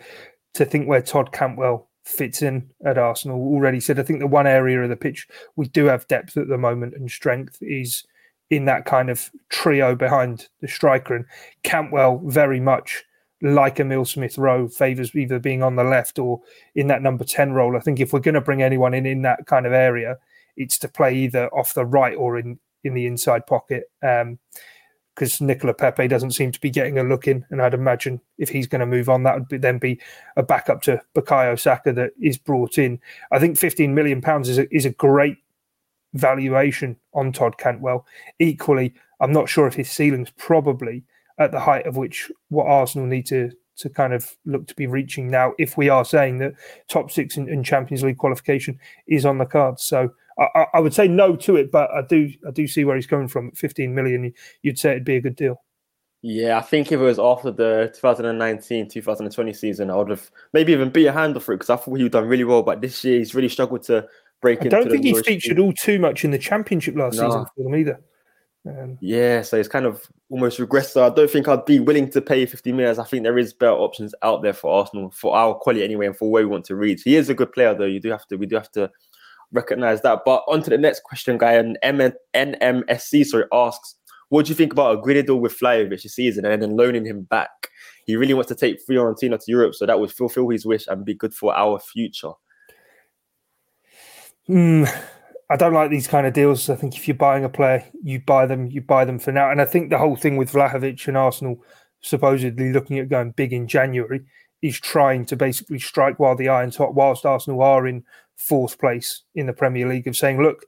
to 0.54 0.64
think 0.64 0.88
where 0.88 1.02
Todd 1.02 1.32
Cantwell 1.32 1.88
fits 2.04 2.42
in 2.42 2.70
at 2.84 2.98
Arsenal. 2.98 3.38
Already 3.38 3.80
said, 3.80 4.00
I 4.00 4.02
think 4.02 4.18
the 4.18 4.26
one 4.26 4.46
area 4.46 4.82
of 4.82 4.88
the 4.88 4.96
pitch 4.96 5.28
we 5.56 5.68
do 5.68 5.84
have 5.86 6.08
depth 6.08 6.36
at 6.36 6.48
the 6.48 6.58
moment 6.58 6.94
and 6.94 7.10
strength 7.10 7.58
is 7.60 8.04
in 8.50 8.64
that 8.64 8.84
kind 8.84 9.10
of 9.10 9.30
trio 9.48 9.94
behind 9.94 10.48
the 10.60 10.68
striker. 10.68 11.14
And 11.14 11.24
Cantwell 11.62 12.20
very 12.24 12.58
much 12.58 13.04
like 13.42 13.78
Emil 13.78 14.04
Smith 14.04 14.36
Rowe 14.36 14.68
favours 14.68 15.14
either 15.14 15.38
being 15.38 15.62
on 15.62 15.76
the 15.76 15.84
left 15.84 16.18
or 16.18 16.40
in 16.74 16.88
that 16.88 17.02
number 17.02 17.24
10 17.24 17.52
role. 17.52 17.76
I 17.76 17.80
think 17.80 18.00
if 18.00 18.12
we're 18.12 18.20
going 18.20 18.34
to 18.34 18.40
bring 18.40 18.62
anyone 18.62 18.92
in 18.92 19.06
in 19.06 19.22
that 19.22 19.46
kind 19.46 19.66
of 19.66 19.72
area, 19.72 20.16
it's 20.56 20.78
to 20.78 20.88
play 20.88 21.14
either 21.14 21.48
off 21.48 21.74
the 21.74 21.86
right 21.86 22.16
or 22.16 22.38
in 22.38 22.58
in 22.84 22.94
the 22.94 23.06
inside 23.06 23.46
pocket 23.46 23.84
because 24.00 25.40
um, 25.40 25.46
Nicola 25.46 25.74
Pepe 25.74 26.08
doesn't 26.08 26.32
seem 26.32 26.52
to 26.52 26.60
be 26.60 26.70
getting 26.70 26.98
a 26.98 27.02
look 27.02 27.28
in. 27.28 27.44
And 27.50 27.60
I'd 27.60 27.74
imagine 27.74 28.20
if 28.38 28.48
he's 28.48 28.66
going 28.66 28.80
to 28.80 28.86
move 28.86 29.08
on, 29.08 29.22
that 29.24 29.34
would 29.34 29.48
be, 29.48 29.58
then 29.58 29.78
be 29.78 30.00
a 30.36 30.42
backup 30.42 30.82
to 30.82 31.00
Bukayo 31.14 31.58
Saka 31.58 31.92
that 31.92 32.12
is 32.20 32.38
brought 32.38 32.78
in. 32.78 33.00
I 33.32 33.38
think 33.38 33.58
15 33.58 33.94
million 33.94 34.20
pounds 34.20 34.48
is 34.48 34.58
a, 34.58 34.74
is 34.74 34.84
a 34.84 34.90
great 34.90 35.38
valuation 36.14 36.96
on 37.14 37.32
Todd 37.32 37.58
Cantwell. 37.58 38.06
Equally, 38.38 38.94
I'm 39.20 39.32
not 39.32 39.48
sure 39.48 39.66
if 39.66 39.74
his 39.74 39.90
ceiling's 39.90 40.30
probably 40.30 41.04
at 41.38 41.52
the 41.52 41.60
height 41.60 41.86
of 41.86 41.96
which 41.96 42.30
what 42.48 42.66
Arsenal 42.66 43.06
need 43.06 43.26
to 43.26 43.50
to 43.76 43.88
kind 43.88 44.12
of 44.12 44.36
look 44.44 44.66
to 44.66 44.74
be 44.74 44.86
reaching 44.86 45.30
now 45.30 45.54
if 45.58 45.78
we 45.78 45.88
are 45.88 46.04
saying 46.04 46.36
that 46.36 46.52
top 46.88 47.10
six 47.10 47.38
and, 47.38 47.64
Champions 47.64 48.02
League 48.02 48.18
qualification 48.18 48.78
is 49.06 49.24
on 49.24 49.38
the 49.38 49.46
cards. 49.46 49.82
So 49.82 50.12
I, 50.40 50.66
I, 50.74 50.80
would 50.80 50.94
say 50.94 51.06
no 51.06 51.36
to 51.36 51.56
it, 51.56 51.70
but 51.70 51.90
I 51.90 52.02
do 52.02 52.30
I 52.46 52.50
do 52.50 52.66
see 52.66 52.84
where 52.84 52.96
he's 52.96 53.06
coming 53.06 53.28
from. 53.28 53.52
15 53.52 53.94
million, 53.94 54.32
you'd 54.62 54.78
say 54.78 54.92
it'd 54.92 55.04
be 55.04 55.16
a 55.16 55.20
good 55.20 55.36
deal. 55.36 55.62
Yeah, 56.22 56.58
I 56.58 56.62
think 56.62 56.92
if 56.92 57.00
it 57.00 57.04
was 57.04 57.18
after 57.18 57.50
the 57.50 57.90
2019 57.94 58.88
2020 58.88 59.52
season, 59.54 59.90
I 59.90 59.96
would 59.96 60.10
have 60.10 60.30
maybe 60.52 60.72
even 60.72 60.90
beat 60.90 61.06
a 61.06 61.12
handle 61.12 61.40
for 61.40 61.52
it 61.52 61.58
because 61.58 61.70
I 61.70 61.76
thought 61.76 61.94
he'd 61.94 62.12
done 62.12 62.26
really 62.26 62.44
well. 62.44 62.62
But 62.62 62.80
this 62.80 63.02
year, 63.04 63.18
he's 63.18 63.34
really 63.34 63.48
struggled 63.48 63.82
to 63.84 64.06
break. 64.42 64.60
I 64.62 64.68
don't 64.68 64.90
think 64.90 65.04
he's 65.04 65.20
featured 65.20 65.56
team. 65.56 65.64
all 65.64 65.72
too 65.72 65.98
much 65.98 66.24
in 66.24 66.30
the 66.30 66.38
championship 66.38 66.94
last 66.94 67.16
no. 67.16 67.28
season 67.28 67.46
for 67.56 67.62
them 67.64 67.74
either. 67.74 68.00
Um, 68.68 68.98
yeah, 69.00 69.40
so 69.40 69.56
it's 69.56 69.70
kind 69.70 69.86
of 69.86 70.06
almost 70.28 70.58
regressed. 70.58 70.90
So 70.90 71.06
I 71.06 71.10
don't 71.10 71.30
think 71.30 71.48
I'd 71.48 71.64
be 71.64 71.80
willing 71.80 72.10
to 72.10 72.20
pay 72.20 72.44
50 72.44 72.72
million. 72.72 73.00
I 73.00 73.04
think 73.04 73.22
there 73.22 73.38
is 73.38 73.54
better 73.54 73.72
options 73.72 74.14
out 74.22 74.42
there 74.42 74.52
for 74.52 74.78
Arsenal 74.78 75.10
for 75.10 75.34
our 75.34 75.54
quality 75.54 75.82
anyway, 75.82 76.06
and 76.06 76.16
for 76.16 76.30
where 76.30 76.42
we 76.42 76.50
want 76.50 76.66
to 76.66 76.76
reach. 76.76 77.02
He 77.02 77.16
is 77.16 77.30
a 77.30 77.34
good 77.34 77.52
player, 77.52 77.74
though. 77.74 77.86
You 77.86 78.00
do 78.00 78.10
have 78.10 78.26
to. 78.26 78.36
We 78.36 78.46
do 78.46 78.56
have 78.56 78.70
to 78.72 78.90
recognize 79.52 80.02
that. 80.02 80.20
But 80.24 80.44
on 80.48 80.62
to 80.62 80.70
the 80.70 80.78
next 80.78 81.02
question, 81.02 81.38
guy. 81.38 81.54
And 81.54 81.78
NMSC 81.82 83.26
sorry 83.26 83.44
asks, 83.52 83.96
what 84.28 84.46
do 84.46 84.50
you 84.50 84.54
think 84.54 84.72
about 84.72 84.96
a 84.96 85.00
gritty 85.00 85.22
deal 85.22 85.40
with 85.40 85.58
Vlahovic 85.58 86.02
this 86.02 86.14
season 86.14 86.44
and 86.44 86.62
then 86.62 86.76
loaning 86.76 87.04
him 87.04 87.22
back? 87.22 87.68
He 88.06 88.16
really 88.16 88.34
wants 88.34 88.48
to 88.48 88.54
take 88.54 88.84
Fiorentina 88.86 89.38
to 89.38 89.50
Europe, 89.50 89.74
so 89.74 89.86
that 89.86 89.98
would 89.98 90.12
fulfill 90.12 90.48
his 90.48 90.64
wish 90.64 90.86
and 90.86 91.04
be 91.04 91.14
good 91.14 91.34
for 91.34 91.54
our 91.54 91.78
future. 91.80 92.32
Mm, 94.48 94.88
I 95.50 95.56
don't 95.56 95.74
like 95.74 95.90
these 95.90 96.06
kind 96.06 96.26
of 96.26 96.32
deals. 96.32 96.70
I 96.70 96.76
think 96.76 96.96
if 96.96 97.08
you're 97.08 97.16
buying 97.16 97.44
a 97.44 97.48
player, 97.48 97.84
you 98.02 98.20
buy 98.20 98.46
them, 98.46 98.68
you 98.68 98.80
buy 98.80 99.04
them 99.04 99.18
for 99.18 99.32
now. 99.32 99.50
And 99.50 99.60
I 99.60 99.64
think 99.64 99.90
the 99.90 99.98
whole 99.98 100.16
thing 100.16 100.36
with 100.36 100.52
Vlahovic 100.52 101.06
and 101.08 101.16
Arsenal 101.16 101.62
supposedly 102.00 102.72
looking 102.72 102.98
at 102.98 103.08
going 103.08 103.32
big 103.32 103.52
in 103.52 103.66
January 103.66 104.22
is 104.62 104.78
trying 104.78 105.24
to 105.26 105.36
basically 105.36 105.78
strike 105.78 106.18
while 106.18 106.36
the 106.36 106.48
iron's 106.48 106.76
hot, 106.76 106.94
whilst 106.94 107.26
Arsenal 107.26 107.62
are 107.62 107.86
in 107.86 108.04
fourth 108.40 108.78
place 108.78 109.22
in 109.34 109.46
the 109.46 109.52
Premier 109.52 109.88
League 109.88 110.06
of 110.06 110.16
saying, 110.16 110.42
look, 110.42 110.64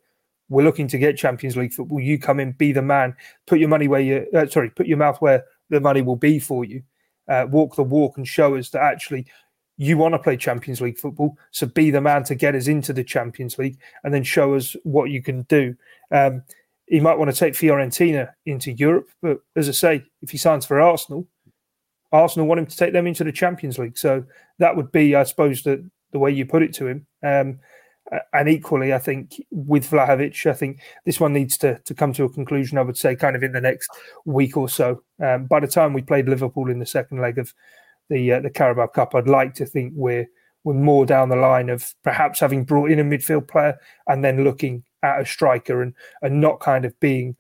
we're 0.48 0.64
looking 0.64 0.88
to 0.88 0.98
get 0.98 1.16
Champions 1.16 1.56
League 1.56 1.72
football. 1.72 2.00
You 2.00 2.18
come 2.18 2.38
in, 2.38 2.52
be 2.52 2.72
the 2.72 2.82
man, 2.82 3.16
put 3.46 3.58
your 3.58 3.70
money 3.70 3.88
where 3.88 4.00
you, 4.00 4.26
uh, 4.34 4.46
sorry, 4.46 4.70
put 4.70 4.86
your 4.86 4.98
mouth 4.98 5.20
where 5.20 5.44
the 5.70 5.80
money 5.80 6.02
will 6.02 6.16
be 6.16 6.38
for 6.38 6.64
you. 6.64 6.82
Uh, 7.28 7.46
walk 7.50 7.76
the 7.76 7.82
walk 7.82 8.18
and 8.18 8.28
show 8.28 8.56
us 8.56 8.68
that 8.70 8.82
actually 8.82 9.26
you 9.78 9.96
want 9.96 10.12
to 10.12 10.18
play 10.18 10.36
Champions 10.36 10.80
League 10.80 10.98
football. 10.98 11.38
So 11.50 11.66
be 11.66 11.90
the 11.90 12.00
man 12.00 12.24
to 12.24 12.34
get 12.34 12.54
us 12.54 12.66
into 12.66 12.92
the 12.92 13.04
Champions 13.04 13.58
League 13.58 13.78
and 14.04 14.12
then 14.12 14.24
show 14.24 14.54
us 14.54 14.76
what 14.82 15.10
you 15.10 15.22
can 15.22 15.42
do. 15.42 15.74
Um, 16.10 16.42
he 16.86 17.00
might 17.00 17.16
want 17.16 17.30
to 17.30 17.36
take 17.36 17.54
Fiorentina 17.54 18.32
into 18.44 18.72
Europe, 18.72 19.08
but 19.22 19.38
as 19.56 19.68
I 19.68 19.72
say, 19.72 20.04
if 20.20 20.30
he 20.30 20.36
signs 20.36 20.66
for 20.66 20.80
Arsenal, 20.80 21.26
Arsenal 22.10 22.46
want 22.46 22.60
him 22.60 22.66
to 22.66 22.76
take 22.76 22.92
them 22.92 23.06
into 23.06 23.24
the 23.24 23.32
Champions 23.32 23.78
League. 23.78 23.96
So 23.96 24.24
that 24.58 24.76
would 24.76 24.92
be, 24.92 25.16
I 25.16 25.22
suppose, 25.22 25.62
the 25.62 25.88
the 26.12 26.18
way 26.18 26.30
you 26.30 26.46
put 26.46 26.62
it 26.62 26.72
to 26.74 26.86
him. 26.86 27.06
Um, 27.22 27.58
and 28.32 28.48
equally, 28.48 28.92
I 28.92 28.98
think 28.98 29.40
with 29.50 29.90
Vlahovic, 29.90 30.44
I 30.46 30.52
think 30.52 30.80
this 31.04 31.20
one 31.20 31.32
needs 31.32 31.56
to 31.58 31.78
to 31.78 31.94
come 31.94 32.12
to 32.14 32.24
a 32.24 32.28
conclusion. 32.28 32.78
I 32.78 32.82
would 32.82 32.98
say, 32.98 33.16
kind 33.16 33.36
of 33.36 33.42
in 33.42 33.52
the 33.52 33.60
next 33.60 33.90
week 34.24 34.56
or 34.56 34.68
so. 34.68 35.02
Um, 35.22 35.46
by 35.46 35.60
the 35.60 35.66
time 35.66 35.92
we 35.92 36.02
played 36.02 36.28
Liverpool 36.28 36.70
in 36.70 36.78
the 36.78 36.86
second 36.86 37.20
leg 37.20 37.38
of 37.38 37.54
the 38.10 38.32
uh, 38.32 38.40
the 38.40 38.50
Carabao 38.50 38.88
Cup, 38.88 39.14
I'd 39.14 39.28
like 39.28 39.54
to 39.54 39.66
think 39.66 39.92
we're 39.96 40.26
we're 40.64 40.74
more 40.74 41.06
down 41.06 41.28
the 41.28 41.36
line 41.36 41.70
of 41.70 41.94
perhaps 42.02 42.40
having 42.40 42.64
brought 42.64 42.90
in 42.90 42.98
a 42.98 43.04
midfield 43.04 43.48
player 43.48 43.78
and 44.06 44.24
then 44.24 44.44
looking 44.44 44.84
at 45.02 45.20
a 45.20 45.26
striker 45.26 45.80
and 45.82 45.94
and 46.20 46.40
not 46.40 46.60
kind 46.60 46.84
of 46.84 46.98
being 47.00 47.36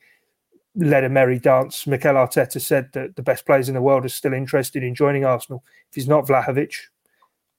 led 0.74 1.04
a 1.04 1.08
merry 1.08 1.38
dance. 1.38 1.86
Mikel 1.86 2.14
Arteta 2.14 2.60
said 2.60 2.90
that 2.94 3.16
the 3.16 3.22
best 3.22 3.44
players 3.44 3.68
in 3.68 3.74
the 3.74 3.82
world 3.82 4.04
are 4.04 4.08
still 4.08 4.32
interested 4.32 4.82
in 4.82 4.94
joining 4.94 5.24
Arsenal. 5.24 5.62
If 5.90 5.96
he's 5.96 6.08
not 6.08 6.26
Vlahovic, 6.26 6.74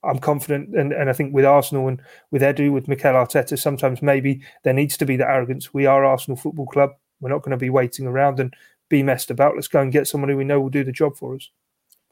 I'm 0.04 0.18
confident, 0.18 0.74
and, 0.76 0.92
and 0.92 1.08
I 1.08 1.12
think 1.12 1.34
with 1.34 1.44
Arsenal 1.44 1.88
and 1.88 2.00
with 2.30 2.42
Edu, 2.42 2.72
with 2.72 2.88
Mikel 2.88 3.14
Arteta, 3.14 3.58
sometimes 3.58 4.02
maybe 4.02 4.42
there 4.62 4.72
needs 4.72 4.96
to 4.98 5.06
be 5.06 5.16
that 5.16 5.28
arrogance. 5.28 5.72
We 5.72 5.86
are 5.86 6.04
Arsenal 6.04 6.36
Football 6.36 6.66
Club. 6.66 6.90
We're 7.20 7.30
not 7.30 7.42
going 7.42 7.52
to 7.52 7.56
be 7.56 7.70
waiting 7.70 8.06
around 8.06 8.40
and 8.40 8.54
be 8.88 9.02
messed 9.02 9.30
about. 9.30 9.54
Let's 9.54 9.68
go 9.68 9.80
and 9.80 9.92
get 9.92 10.06
someone 10.06 10.30
who 10.30 10.36
we 10.36 10.44
know 10.44 10.60
will 10.60 10.68
do 10.68 10.84
the 10.84 10.92
job 10.92 11.16
for 11.16 11.34
us. 11.34 11.50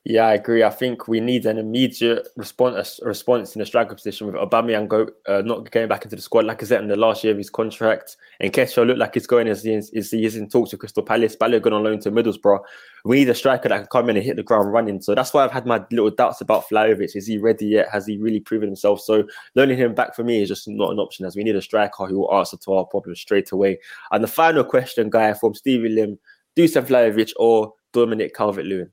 Yeah, 0.04 0.26
I 0.26 0.34
agree. 0.34 0.64
I 0.64 0.70
think 0.70 1.06
we 1.06 1.20
need 1.20 1.46
an 1.46 1.58
immediate 1.58 2.26
response 2.36 2.98
response 3.04 3.54
in 3.54 3.60
the 3.60 3.66
striker 3.66 3.94
position 3.94 4.26
with 4.26 4.34
Aubameyang 4.34 4.88
go, 4.88 5.06
uh, 5.28 5.42
not 5.42 5.70
going 5.70 5.86
back 5.86 6.02
into 6.02 6.16
the 6.16 6.22
squad 6.22 6.44
like 6.44 6.60
I 6.60 6.66
said 6.66 6.82
in 6.82 6.88
the 6.88 6.96
last 6.96 7.22
year 7.22 7.30
of 7.30 7.38
his 7.38 7.50
contract. 7.50 8.16
And 8.40 8.52
Kesha 8.52 8.84
looked 8.84 8.98
like 8.98 9.14
he's 9.14 9.28
going 9.28 9.46
as 9.46 9.62
he 9.62 9.74
is, 9.74 10.10
he 10.10 10.24
is 10.24 10.34
in 10.34 10.48
talks 10.48 10.72
with 10.72 10.80
Crystal 10.80 11.04
Palace. 11.04 11.36
Balo 11.36 11.62
going 11.62 11.72
on 11.72 11.84
loan 11.84 12.00
to 12.00 12.10
Middlesbrough. 12.10 12.64
We 13.04 13.18
need 13.18 13.28
a 13.28 13.34
striker 13.34 13.68
that 13.68 13.78
can 13.78 13.86
come 13.92 14.10
in 14.10 14.16
and 14.16 14.26
hit 14.26 14.34
the 14.34 14.42
ground 14.42 14.72
running. 14.72 15.00
So 15.02 15.14
that's 15.14 15.32
why 15.32 15.44
I've 15.44 15.52
had 15.52 15.66
my 15.66 15.84
little 15.92 16.10
doubts 16.10 16.40
about 16.40 16.68
Vlahovic. 16.68 17.14
Is 17.14 17.28
he 17.28 17.38
ready 17.38 17.66
yet? 17.66 17.88
Has 17.92 18.04
he 18.04 18.18
really 18.18 18.40
proven 18.40 18.70
himself? 18.70 19.00
So 19.00 19.22
loaning 19.54 19.78
him 19.78 19.94
back 19.94 20.16
for 20.16 20.24
me 20.24 20.42
is 20.42 20.48
just 20.48 20.66
not 20.66 20.90
an 20.90 20.98
option 20.98 21.26
as 21.26 21.36
we 21.36 21.44
need 21.44 21.54
a 21.54 21.62
striker 21.62 22.06
who 22.06 22.18
will 22.18 22.34
answer 22.34 22.56
to 22.56 22.72
our 22.72 22.86
problems 22.86 23.20
straight 23.20 23.52
away. 23.52 23.78
And 24.10 24.24
the 24.24 24.28
final 24.28 24.64
question, 24.64 25.10
guy, 25.10 25.32
from 25.34 25.54
Stevie 25.54 25.90
Lim, 25.90 26.18
Dusan 26.56 26.86
Vlahovic 26.86 27.32
or 27.36 27.72
Dominic 27.92 28.34
Calvert-Lewin? 28.34 28.90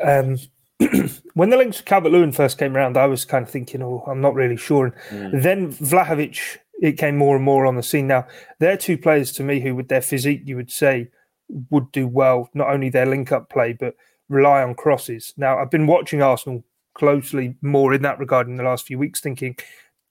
Um, 0.00 0.38
when 1.34 1.50
the 1.50 1.56
links 1.56 1.78
with 1.78 1.86
Calvert 1.86 2.12
Lewin 2.12 2.32
first 2.32 2.58
came 2.58 2.76
around, 2.76 2.96
I 2.96 3.06
was 3.06 3.24
kind 3.24 3.44
of 3.44 3.50
thinking, 3.50 3.82
oh, 3.82 4.04
I'm 4.06 4.20
not 4.20 4.34
really 4.34 4.56
sure. 4.56 4.86
And 5.10 5.34
mm. 5.34 5.42
then 5.42 5.72
Vlahovic, 5.72 6.58
it 6.80 6.98
came 6.98 7.16
more 7.16 7.36
and 7.36 7.44
more 7.44 7.66
on 7.66 7.76
the 7.76 7.82
scene. 7.82 8.06
Now, 8.06 8.26
they're 8.58 8.76
two 8.76 8.98
players 8.98 9.32
to 9.32 9.44
me 9.44 9.60
who, 9.60 9.74
with 9.74 9.88
their 9.88 10.02
physique, 10.02 10.42
you 10.44 10.56
would 10.56 10.70
say 10.70 11.08
would 11.70 11.92
do 11.92 12.08
well, 12.08 12.48
not 12.54 12.70
only 12.70 12.88
their 12.88 13.06
link 13.06 13.30
up 13.30 13.50
play, 13.50 13.72
but 13.72 13.94
rely 14.28 14.62
on 14.62 14.74
crosses. 14.74 15.34
Now, 15.36 15.58
I've 15.58 15.70
been 15.70 15.86
watching 15.86 16.22
Arsenal 16.22 16.64
closely 16.94 17.56
more 17.62 17.92
in 17.92 18.02
that 18.02 18.18
regard 18.18 18.48
in 18.48 18.56
the 18.56 18.62
last 18.62 18.86
few 18.86 18.98
weeks, 18.98 19.20
thinking, 19.20 19.56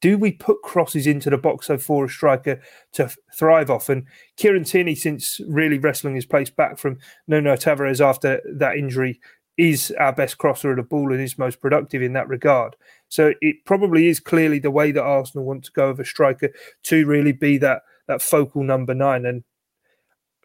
do 0.02 0.18
we 0.18 0.32
put 0.32 0.62
crosses 0.64 1.06
into 1.06 1.30
the 1.30 1.38
box 1.38 1.68
so 1.68 1.78
for 1.78 2.06
a 2.06 2.10
striker 2.10 2.60
to 2.94 3.10
thrive 3.34 3.70
off? 3.70 3.88
And 3.88 4.06
Kieran 4.36 4.64
Tierney, 4.64 4.96
since 4.96 5.40
really 5.48 5.78
wrestling 5.78 6.16
his 6.16 6.26
place 6.26 6.50
back 6.50 6.78
from 6.78 6.98
Nuno 7.28 7.56
Tavares 7.56 8.04
after 8.04 8.42
that 8.58 8.78
injury, 8.78 9.20
is 9.58 9.92
our 10.00 10.14
best 10.14 10.38
crosser 10.38 10.72
of 10.72 10.78
the 10.78 10.84
ball 10.84 11.12
and 11.12 11.22
is 11.22 11.38
most 11.38 11.60
productive 11.60 12.02
in 12.02 12.14
that 12.14 12.28
regard. 12.28 12.76
So 13.10 13.34
it 13.42 13.58
probably 13.66 14.08
is 14.08 14.20
clearly 14.20 14.60
the 14.60 14.72
way 14.72 14.92
that 14.92 15.04
Arsenal 15.04 15.46
want 15.46 15.66
to 15.66 15.72
go 15.72 15.90
of 15.90 16.00
a 16.00 16.06
striker 16.06 16.52
to 16.84 17.06
really 17.06 17.34
be 17.34 17.58
that 17.60 17.84
that 18.08 18.22
focal 18.22 18.64
number 18.64 18.94
nine. 18.94 19.26
And 19.26 19.44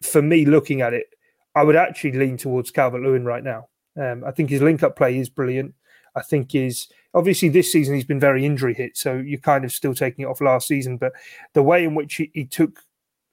for 0.02 0.22
me, 0.22 0.44
looking 0.44 0.80
at 0.80 0.92
it, 0.92 1.06
I 1.54 1.62
would 1.62 1.76
actually 1.76 2.12
lean 2.12 2.36
towards 2.36 2.70
Calvert 2.70 3.02
Lewin 3.02 3.24
right 3.24 3.42
now. 3.42 3.68
Um, 3.98 4.24
I 4.24 4.30
think 4.30 4.50
his 4.50 4.60
link 4.60 4.82
up 4.82 4.96
play 4.96 5.18
is 5.18 5.30
brilliant. 5.30 5.74
I 6.14 6.22
think 6.22 6.54
is 6.54 6.88
obviously 7.14 7.48
this 7.48 7.72
season 7.72 7.94
he's 7.94 8.04
been 8.04 8.20
very 8.20 8.44
injury 8.44 8.74
hit, 8.74 8.96
so 8.96 9.16
you're 9.16 9.40
kind 9.40 9.64
of 9.64 9.72
still 9.72 9.94
taking 9.94 10.24
it 10.24 10.28
off 10.28 10.40
last 10.40 10.68
season. 10.68 10.98
But 10.98 11.12
the 11.54 11.62
way 11.62 11.84
in 11.84 11.94
which 11.94 12.16
he, 12.16 12.30
he 12.34 12.44
took 12.44 12.80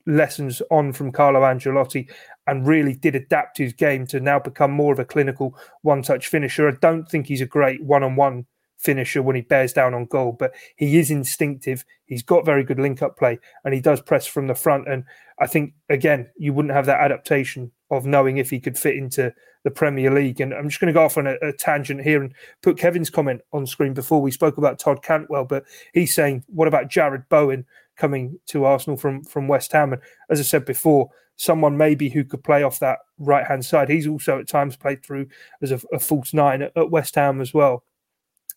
lessons 0.06 0.62
on 0.70 0.94
from 0.94 1.12
Carlo 1.12 1.42
Ancelotti 1.42 2.10
and 2.48 2.68
really 2.68 2.94
did 2.94 3.16
adapt 3.16 3.58
his 3.58 3.74
game 3.74 4.06
to 4.08 4.20
now 4.20 4.40
become 4.40 4.72
more 4.72 4.94
of 4.94 5.00
a 5.00 5.06
clinical 5.06 5.58
one 5.82 6.02
touch 6.02 6.28
finisher. 6.28 6.68
I 6.68 6.74
don't 6.82 7.08
think 7.08 7.28
he's 7.28 7.42
a 7.42 7.46
great 7.46 7.84
one 7.84 8.04
on 8.04 8.16
one 8.16 8.46
finisher 8.78 9.22
when 9.22 9.36
he 9.36 9.42
bears 9.42 9.74
down 9.74 9.94
on 9.94 10.06
goal, 10.06 10.34
but 10.38 10.54
he 10.76 10.98
is 10.98 11.10
instinctive. 11.10 11.86
He's 12.06 12.24
got 12.24 12.46
very 12.46 12.64
good 12.64 12.80
link 12.80 13.02
up 13.02 13.18
play 13.18 13.40
and 13.64 13.74
he 13.74 13.80
does 13.80 14.02
press 14.02 14.28
from 14.28 14.48
the 14.48 14.56
front. 14.56 14.88
And 14.90 15.06
I 15.40 15.48
think, 15.48 15.74
again, 15.90 16.30
you 16.38 16.54
wouldn't 16.54 16.74
have 16.74 16.86
that 16.88 17.00
adaptation 17.00 17.72
of 17.90 18.06
knowing 18.06 18.38
if 18.38 18.50
he 18.50 18.60
could 18.60 18.78
fit 18.78 18.96
into 18.96 19.34
the 19.64 19.72
Premier 19.72 20.12
League. 20.12 20.42
And 20.42 20.54
I'm 20.54 20.68
just 20.68 20.82
going 20.82 20.94
to 20.94 20.98
go 20.98 21.06
off 21.06 21.18
on 21.18 21.28
a, 21.28 21.36
a, 21.42 21.54
tangent 21.54 22.02
here 22.02 22.22
and 22.22 22.34
put 22.62 22.78
Kevin's 22.78 23.10
comment 23.10 23.42
on 23.54 23.66
screen 23.66 23.94
before 23.94 24.22
we 24.22 24.32
spoke 24.32 24.58
about 24.58 24.80
Todd 24.80 25.02
Cantwell, 25.02 25.46
but 25.46 25.64
he's 25.94 26.14
saying, 26.14 26.44
what 26.48 26.68
about 26.68 26.90
Jarrod 26.90 27.30
Bowen 27.30 27.66
coming 27.96 28.40
to 28.48 28.66
Arsenal 28.66 28.98
from 28.98 29.24
from 29.24 29.48
West 29.48 29.72
Ham? 29.72 29.94
And 29.94 30.02
as 30.30 30.40
I 30.40 30.44
said 30.44 30.66
before, 30.66 31.10
someone 31.36 31.78
maybe 31.78 32.10
who 32.10 32.24
could 32.24 32.43
play 32.43 32.63
off 32.63 32.80
that 32.80 33.00
right 33.17 33.46
hand 33.46 33.65
side. 33.65 33.89
He's 33.89 34.08
also 34.08 34.39
at 34.39 34.48
times 34.48 34.76
played 34.76 35.04
through 35.04 35.28
as 35.62 35.72
a, 35.72 35.80
a 35.91 36.00
false 36.00 36.34
nine 36.34 36.62
at, 36.62 36.91
West 36.91 37.15
Ham 37.15 37.41
as 37.41 37.54
well. 37.54 37.84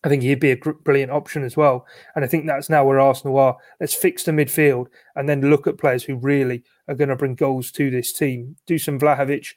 I 0.03 0.09
think 0.09 0.21
he'd 0.21 0.39
be 0.39 0.51
a 0.51 0.57
brilliant 0.57 1.11
option 1.11 1.43
as 1.43 1.57
well. 1.57 1.87
And 2.15 2.23
I 2.23 2.27
think 2.27 2.45
that's 2.45 2.69
now 2.69 2.85
where 2.85 2.99
Arsenal 2.99 3.39
are. 3.39 3.57
Let's 3.79 3.95
fix 3.95 4.23
the 4.23 4.31
midfield 4.31 4.87
and 5.15 5.27
then 5.27 5.41
look 5.41 5.65
at 5.65 5.79
players 5.79 6.03
who 6.03 6.15
really 6.15 6.63
are 6.87 6.95
going 6.95 7.09
to 7.09 7.15
bring 7.15 7.33
goals 7.33 7.71
to 7.73 7.89
this 7.89 8.13
team. 8.13 8.57
Dusan 8.67 8.99
Vlahovic, 8.99 9.55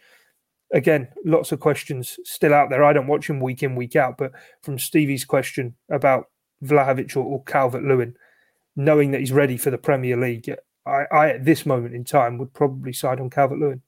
again, 0.73 1.09
lots 1.27 1.53
of 1.53 1.61
questions 1.61 2.19
still 2.25 2.55
out 2.55 2.71
there. 2.71 2.85
I 2.85 2.95
don't 2.95 3.07
watch 3.07 3.29
him 3.29 3.39
week 3.39 3.63
in, 3.63 3.77
week 3.77 3.97
out, 3.97 4.17
but 4.17 4.33
from 4.63 4.79
Stevie's 4.79 5.27
question 5.27 5.77
about 5.91 6.31
Vlahovic 6.65 7.15
or, 7.17 7.21
or 7.21 7.45
Calvert 7.45 7.85
Lewin, 7.85 8.17
knowing 8.77 9.11
that 9.11 9.21
he's 9.21 9.33
ready 9.33 9.59
for 9.59 9.71
the 9.71 9.79
Premier 9.79 10.17
League, 10.17 10.51
I, 10.91 11.07
I 11.11 11.29
at 11.31 11.45
this 11.45 11.65
moment 11.65 11.95
in 11.95 12.05
time 12.05 12.39
would 12.39 12.53
probably 12.53 12.93
side 12.93 13.21
on 13.21 13.31
Calvert 13.31 13.59
Lewin. 13.59 13.83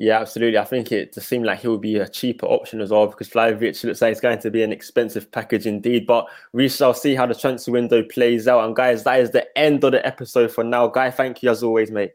Yeah, 0.00 0.20
absolutely. 0.20 0.58
I 0.58 0.64
think 0.64 0.92
it 0.92 1.12
just 1.12 1.28
seemed 1.28 1.44
like 1.44 1.58
he 1.58 1.66
would 1.66 1.80
be 1.80 1.96
a 1.96 2.08
cheaper 2.08 2.46
option 2.46 2.80
as 2.80 2.90
well 2.90 3.08
because 3.08 3.28
Vlahovic 3.28 3.82
looks 3.82 4.00
like 4.00 4.12
it's 4.12 4.20
going 4.20 4.38
to 4.38 4.50
be 4.50 4.62
an 4.62 4.70
expensive 4.70 5.30
package 5.32 5.66
indeed. 5.66 6.06
But 6.06 6.26
we 6.52 6.68
shall 6.68 6.94
see 6.94 7.16
how 7.16 7.26
the 7.26 7.34
transfer 7.34 7.72
window 7.72 8.04
plays 8.04 8.46
out. 8.46 8.64
And 8.64 8.76
guys, 8.76 9.02
that 9.02 9.18
is 9.18 9.32
the 9.32 9.58
end 9.58 9.82
of 9.82 9.90
the 9.90 10.06
episode 10.06 10.52
for 10.52 10.62
now. 10.62 10.86
Guy, 10.86 11.10
thank 11.10 11.42
you 11.42 11.50
as 11.50 11.64
always, 11.64 11.90
mate. 11.90 12.12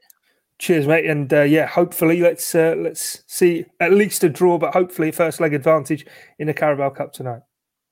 Cheers, 0.60 0.88
mate, 0.88 1.06
and 1.06 1.34
uh, 1.34 1.42
yeah, 1.42 1.66
hopefully 1.66 2.22
let's 2.22 2.56
uh, 2.56 2.76
let's 2.78 3.24
see 3.28 3.66
at 3.82 3.92
least 3.92 4.24
a 4.24 4.30
draw, 4.30 4.58
but 4.58 4.74
hopefully 4.74 5.12
first 5.12 5.42
leg 5.42 5.54
advantage 5.54 6.06
in 6.40 6.48
the 6.48 6.54
Carabao 6.54 6.92
Cup 6.92 7.12
tonight. 7.12 7.42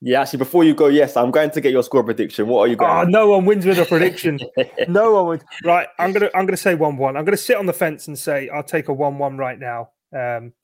Yeah, 0.04 0.22
actually, 0.22 0.38
before 0.38 0.64
you 0.64 0.74
go, 0.74 0.88
yes, 0.88 1.16
I'm 1.16 1.30
going 1.30 1.52
to 1.52 1.60
get 1.60 1.70
your 1.70 1.84
score 1.84 2.02
prediction. 2.02 2.48
What 2.48 2.62
are 2.62 2.66
you 2.66 2.74
going? 2.74 2.90
Oh, 2.90 3.04
no 3.04 3.28
one 3.28 3.44
wins 3.44 3.64
with 3.64 3.78
a 3.78 3.84
prediction. 3.84 4.40
no 4.88 5.12
one 5.12 5.26
would. 5.28 5.44
Right, 5.64 5.86
I'm 5.96 6.12
gonna 6.12 6.28
I'm 6.34 6.44
gonna 6.44 6.56
say 6.56 6.74
one 6.74 6.96
one. 6.96 7.16
I'm 7.16 7.24
gonna 7.24 7.36
sit 7.36 7.56
on 7.56 7.66
the 7.66 7.72
fence 7.72 8.08
and 8.08 8.18
say 8.18 8.48
I'll 8.48 8.64
take 8.64 8.88
a 8.88 8.92
one 8.92 9.18
one 9.18 9.38
right 9.38 9.58
now. 9.58 9.90
Um, 10.12 10.54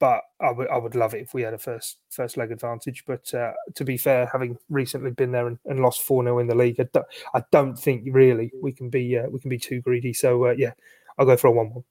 but 0.00 0.22
I 0.40 0.50
would 0.50 0.68
I 0.68 0.76
would 0.76 0.96
love 0.96 1.14
it 1.14 1.22
if 1.22 1.34
we 1.34 1.42
had 1.42 1.54
a 1.54 1.58
first 1.58 1.98
first 2.10 2.36
leg 2.36 2.50
advantage. 2.50 3.04
But 3.06 3.32
uh, 3.32 3.52
to 3.76 3.84
be 3.84 3.96
fair, 3.96 4.28
having 4.32 4.58
recently 4.68 5.12
been 5.12 5.30
there 5.30 5.46
and, 5.46 5.58
and 5.64 5.78
lost 5.78 6.02
four 6.02 6.24
0 6.24 6.40
in 6.40 6.48
the 6.48 6.56
league, 6.56 6.80
I 6.80 6.88
don't, 6.92 7.06
I 7.34 7.44
don't 7.52 7.78
think 7.78 8.08
really 8.10 8.50
we 8.60 8.72
can 8.72 8.90
be 8.90 9.16
uh, 9.16 9.28
we 9.30 9.38
can 9.38 9.50
be 9.50 9.58
too 9.58 9.80
greedy. 9.80 10.12
So 10.12 10.46
uh, 10.46 10.54
yeah, 10.58 10.72
I'll 11.16 11.26
go 11.26 11.36
for 11.36 11.46
a 11.46 11.52
one 11.52 11.70
one. 11.70 11.84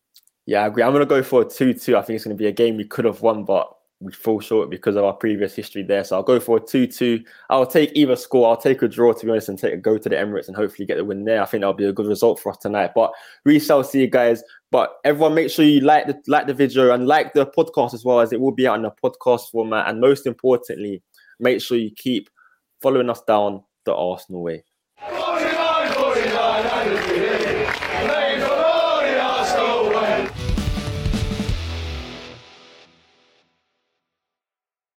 Yeah, 0.45 0.63
I 0.63 0.67
agree. 0.67 0.83
I'm 0.83 0.91
going 0.91 1.01
to 1.01 1.05
go 1.05 1.23
for 1.23 1.41
a 1.41 1.45
2 1.45 1.73
2. 1.73 1.97
I 1.97 2.01
think 2.01 2.15
it's 2.15 2.25
going 2.25 2.35
to 2.35 2.41
be 2.41 2.47
a 2.47 2.53
game 2.53 2.77
we 2.77 2.85
could 2.85 3.05
have 3.05 3.21
won, 3.21 3.43
but 3.43 3.76
we 3.99 4.11
fall 4.11 4.39
short 4.39 4.69
because 4.69 4.95
of 4.95 5.03
our 5.03 5.13
previous 5.13 5.55
history 5.55 5.81
there. 5.81 6.03
So 6.03 6.15
I'll 6.15 6.23
go 6.23 6.39
for 6.39 6.57
a 6.57 6.59
2 6.59 6.85
2. 6.87 7.23
I'll 7.49 7.65
take 7.65 7.91
either 7.95 8.15
score. 8.15 8.47
I'll 8.47 8.57
take 8.57 8.81
a 8.83 8.87
draw, 8.87 9.11
to 9.11 9.25
be 9.25 9.31
honest, 9.31 9.49
and 9.49 9.57
take 9.57 9.73
a 9.73 9.77
go 9.77 9.97
to 9.97 10.09
the 10.09 10.15
Emirates 10.15 10.47
and 10.47 10.55
hopefully 10.55 10.85
get 10.85 10.97
the 10.97 11.05
win 11.05 11.25
there. 11.25 11.41
I 11.41 11.45
think 11.45 11.61
that'll 11.61 11.73
be 11.73 11.85
a 11.85 11.93
good 11.93 12.05
result 12.05 12.39
for 12.39 12.51
us 12.51 12.57
tonight. 12.57 12.91
But 12.93 13.11
we 13.43 13.59
shall 13.59 13.83
see 13.83 14.01
you 14.01 14.07
guys. 14.07 14.43
But 14.69 14.97
everyone, 15.03 15.33
make 15.33 15.49
sure 15.49 15.65
you 15.65 15.81
like 15.81 16.07
the 16.07 16.21
like 16.27 16.45
the 16.45 16.53
video 16.53 16.93
and 16.93 17.07
like 17.07 17.33
the 17.33 17.47
podcast 17.47 17.93
as 17.95 18.05
well, 18.05 18.19
as 18.19 18.31
it 18.31 18.39
will 18.39 18.51
be 18.51 18.67
out 18.67 18.77
in 18.77 18.85
a 18.85 18.91
podcast 18.91 19.49
format. 19.51 19.89
And 19.89 19.99
most 19.99 20.27
importantly, 20.27 21.01
make 21.39 21.61
sure 21.61 21.77
you 21.77 21.91
keep 21.95 22.29
following 22.81 23.09
us 23.09 23.21
down 23.23 23.63
the 23.85 23.95
Arsenal 23.95 24.43
way. 24.43 24.63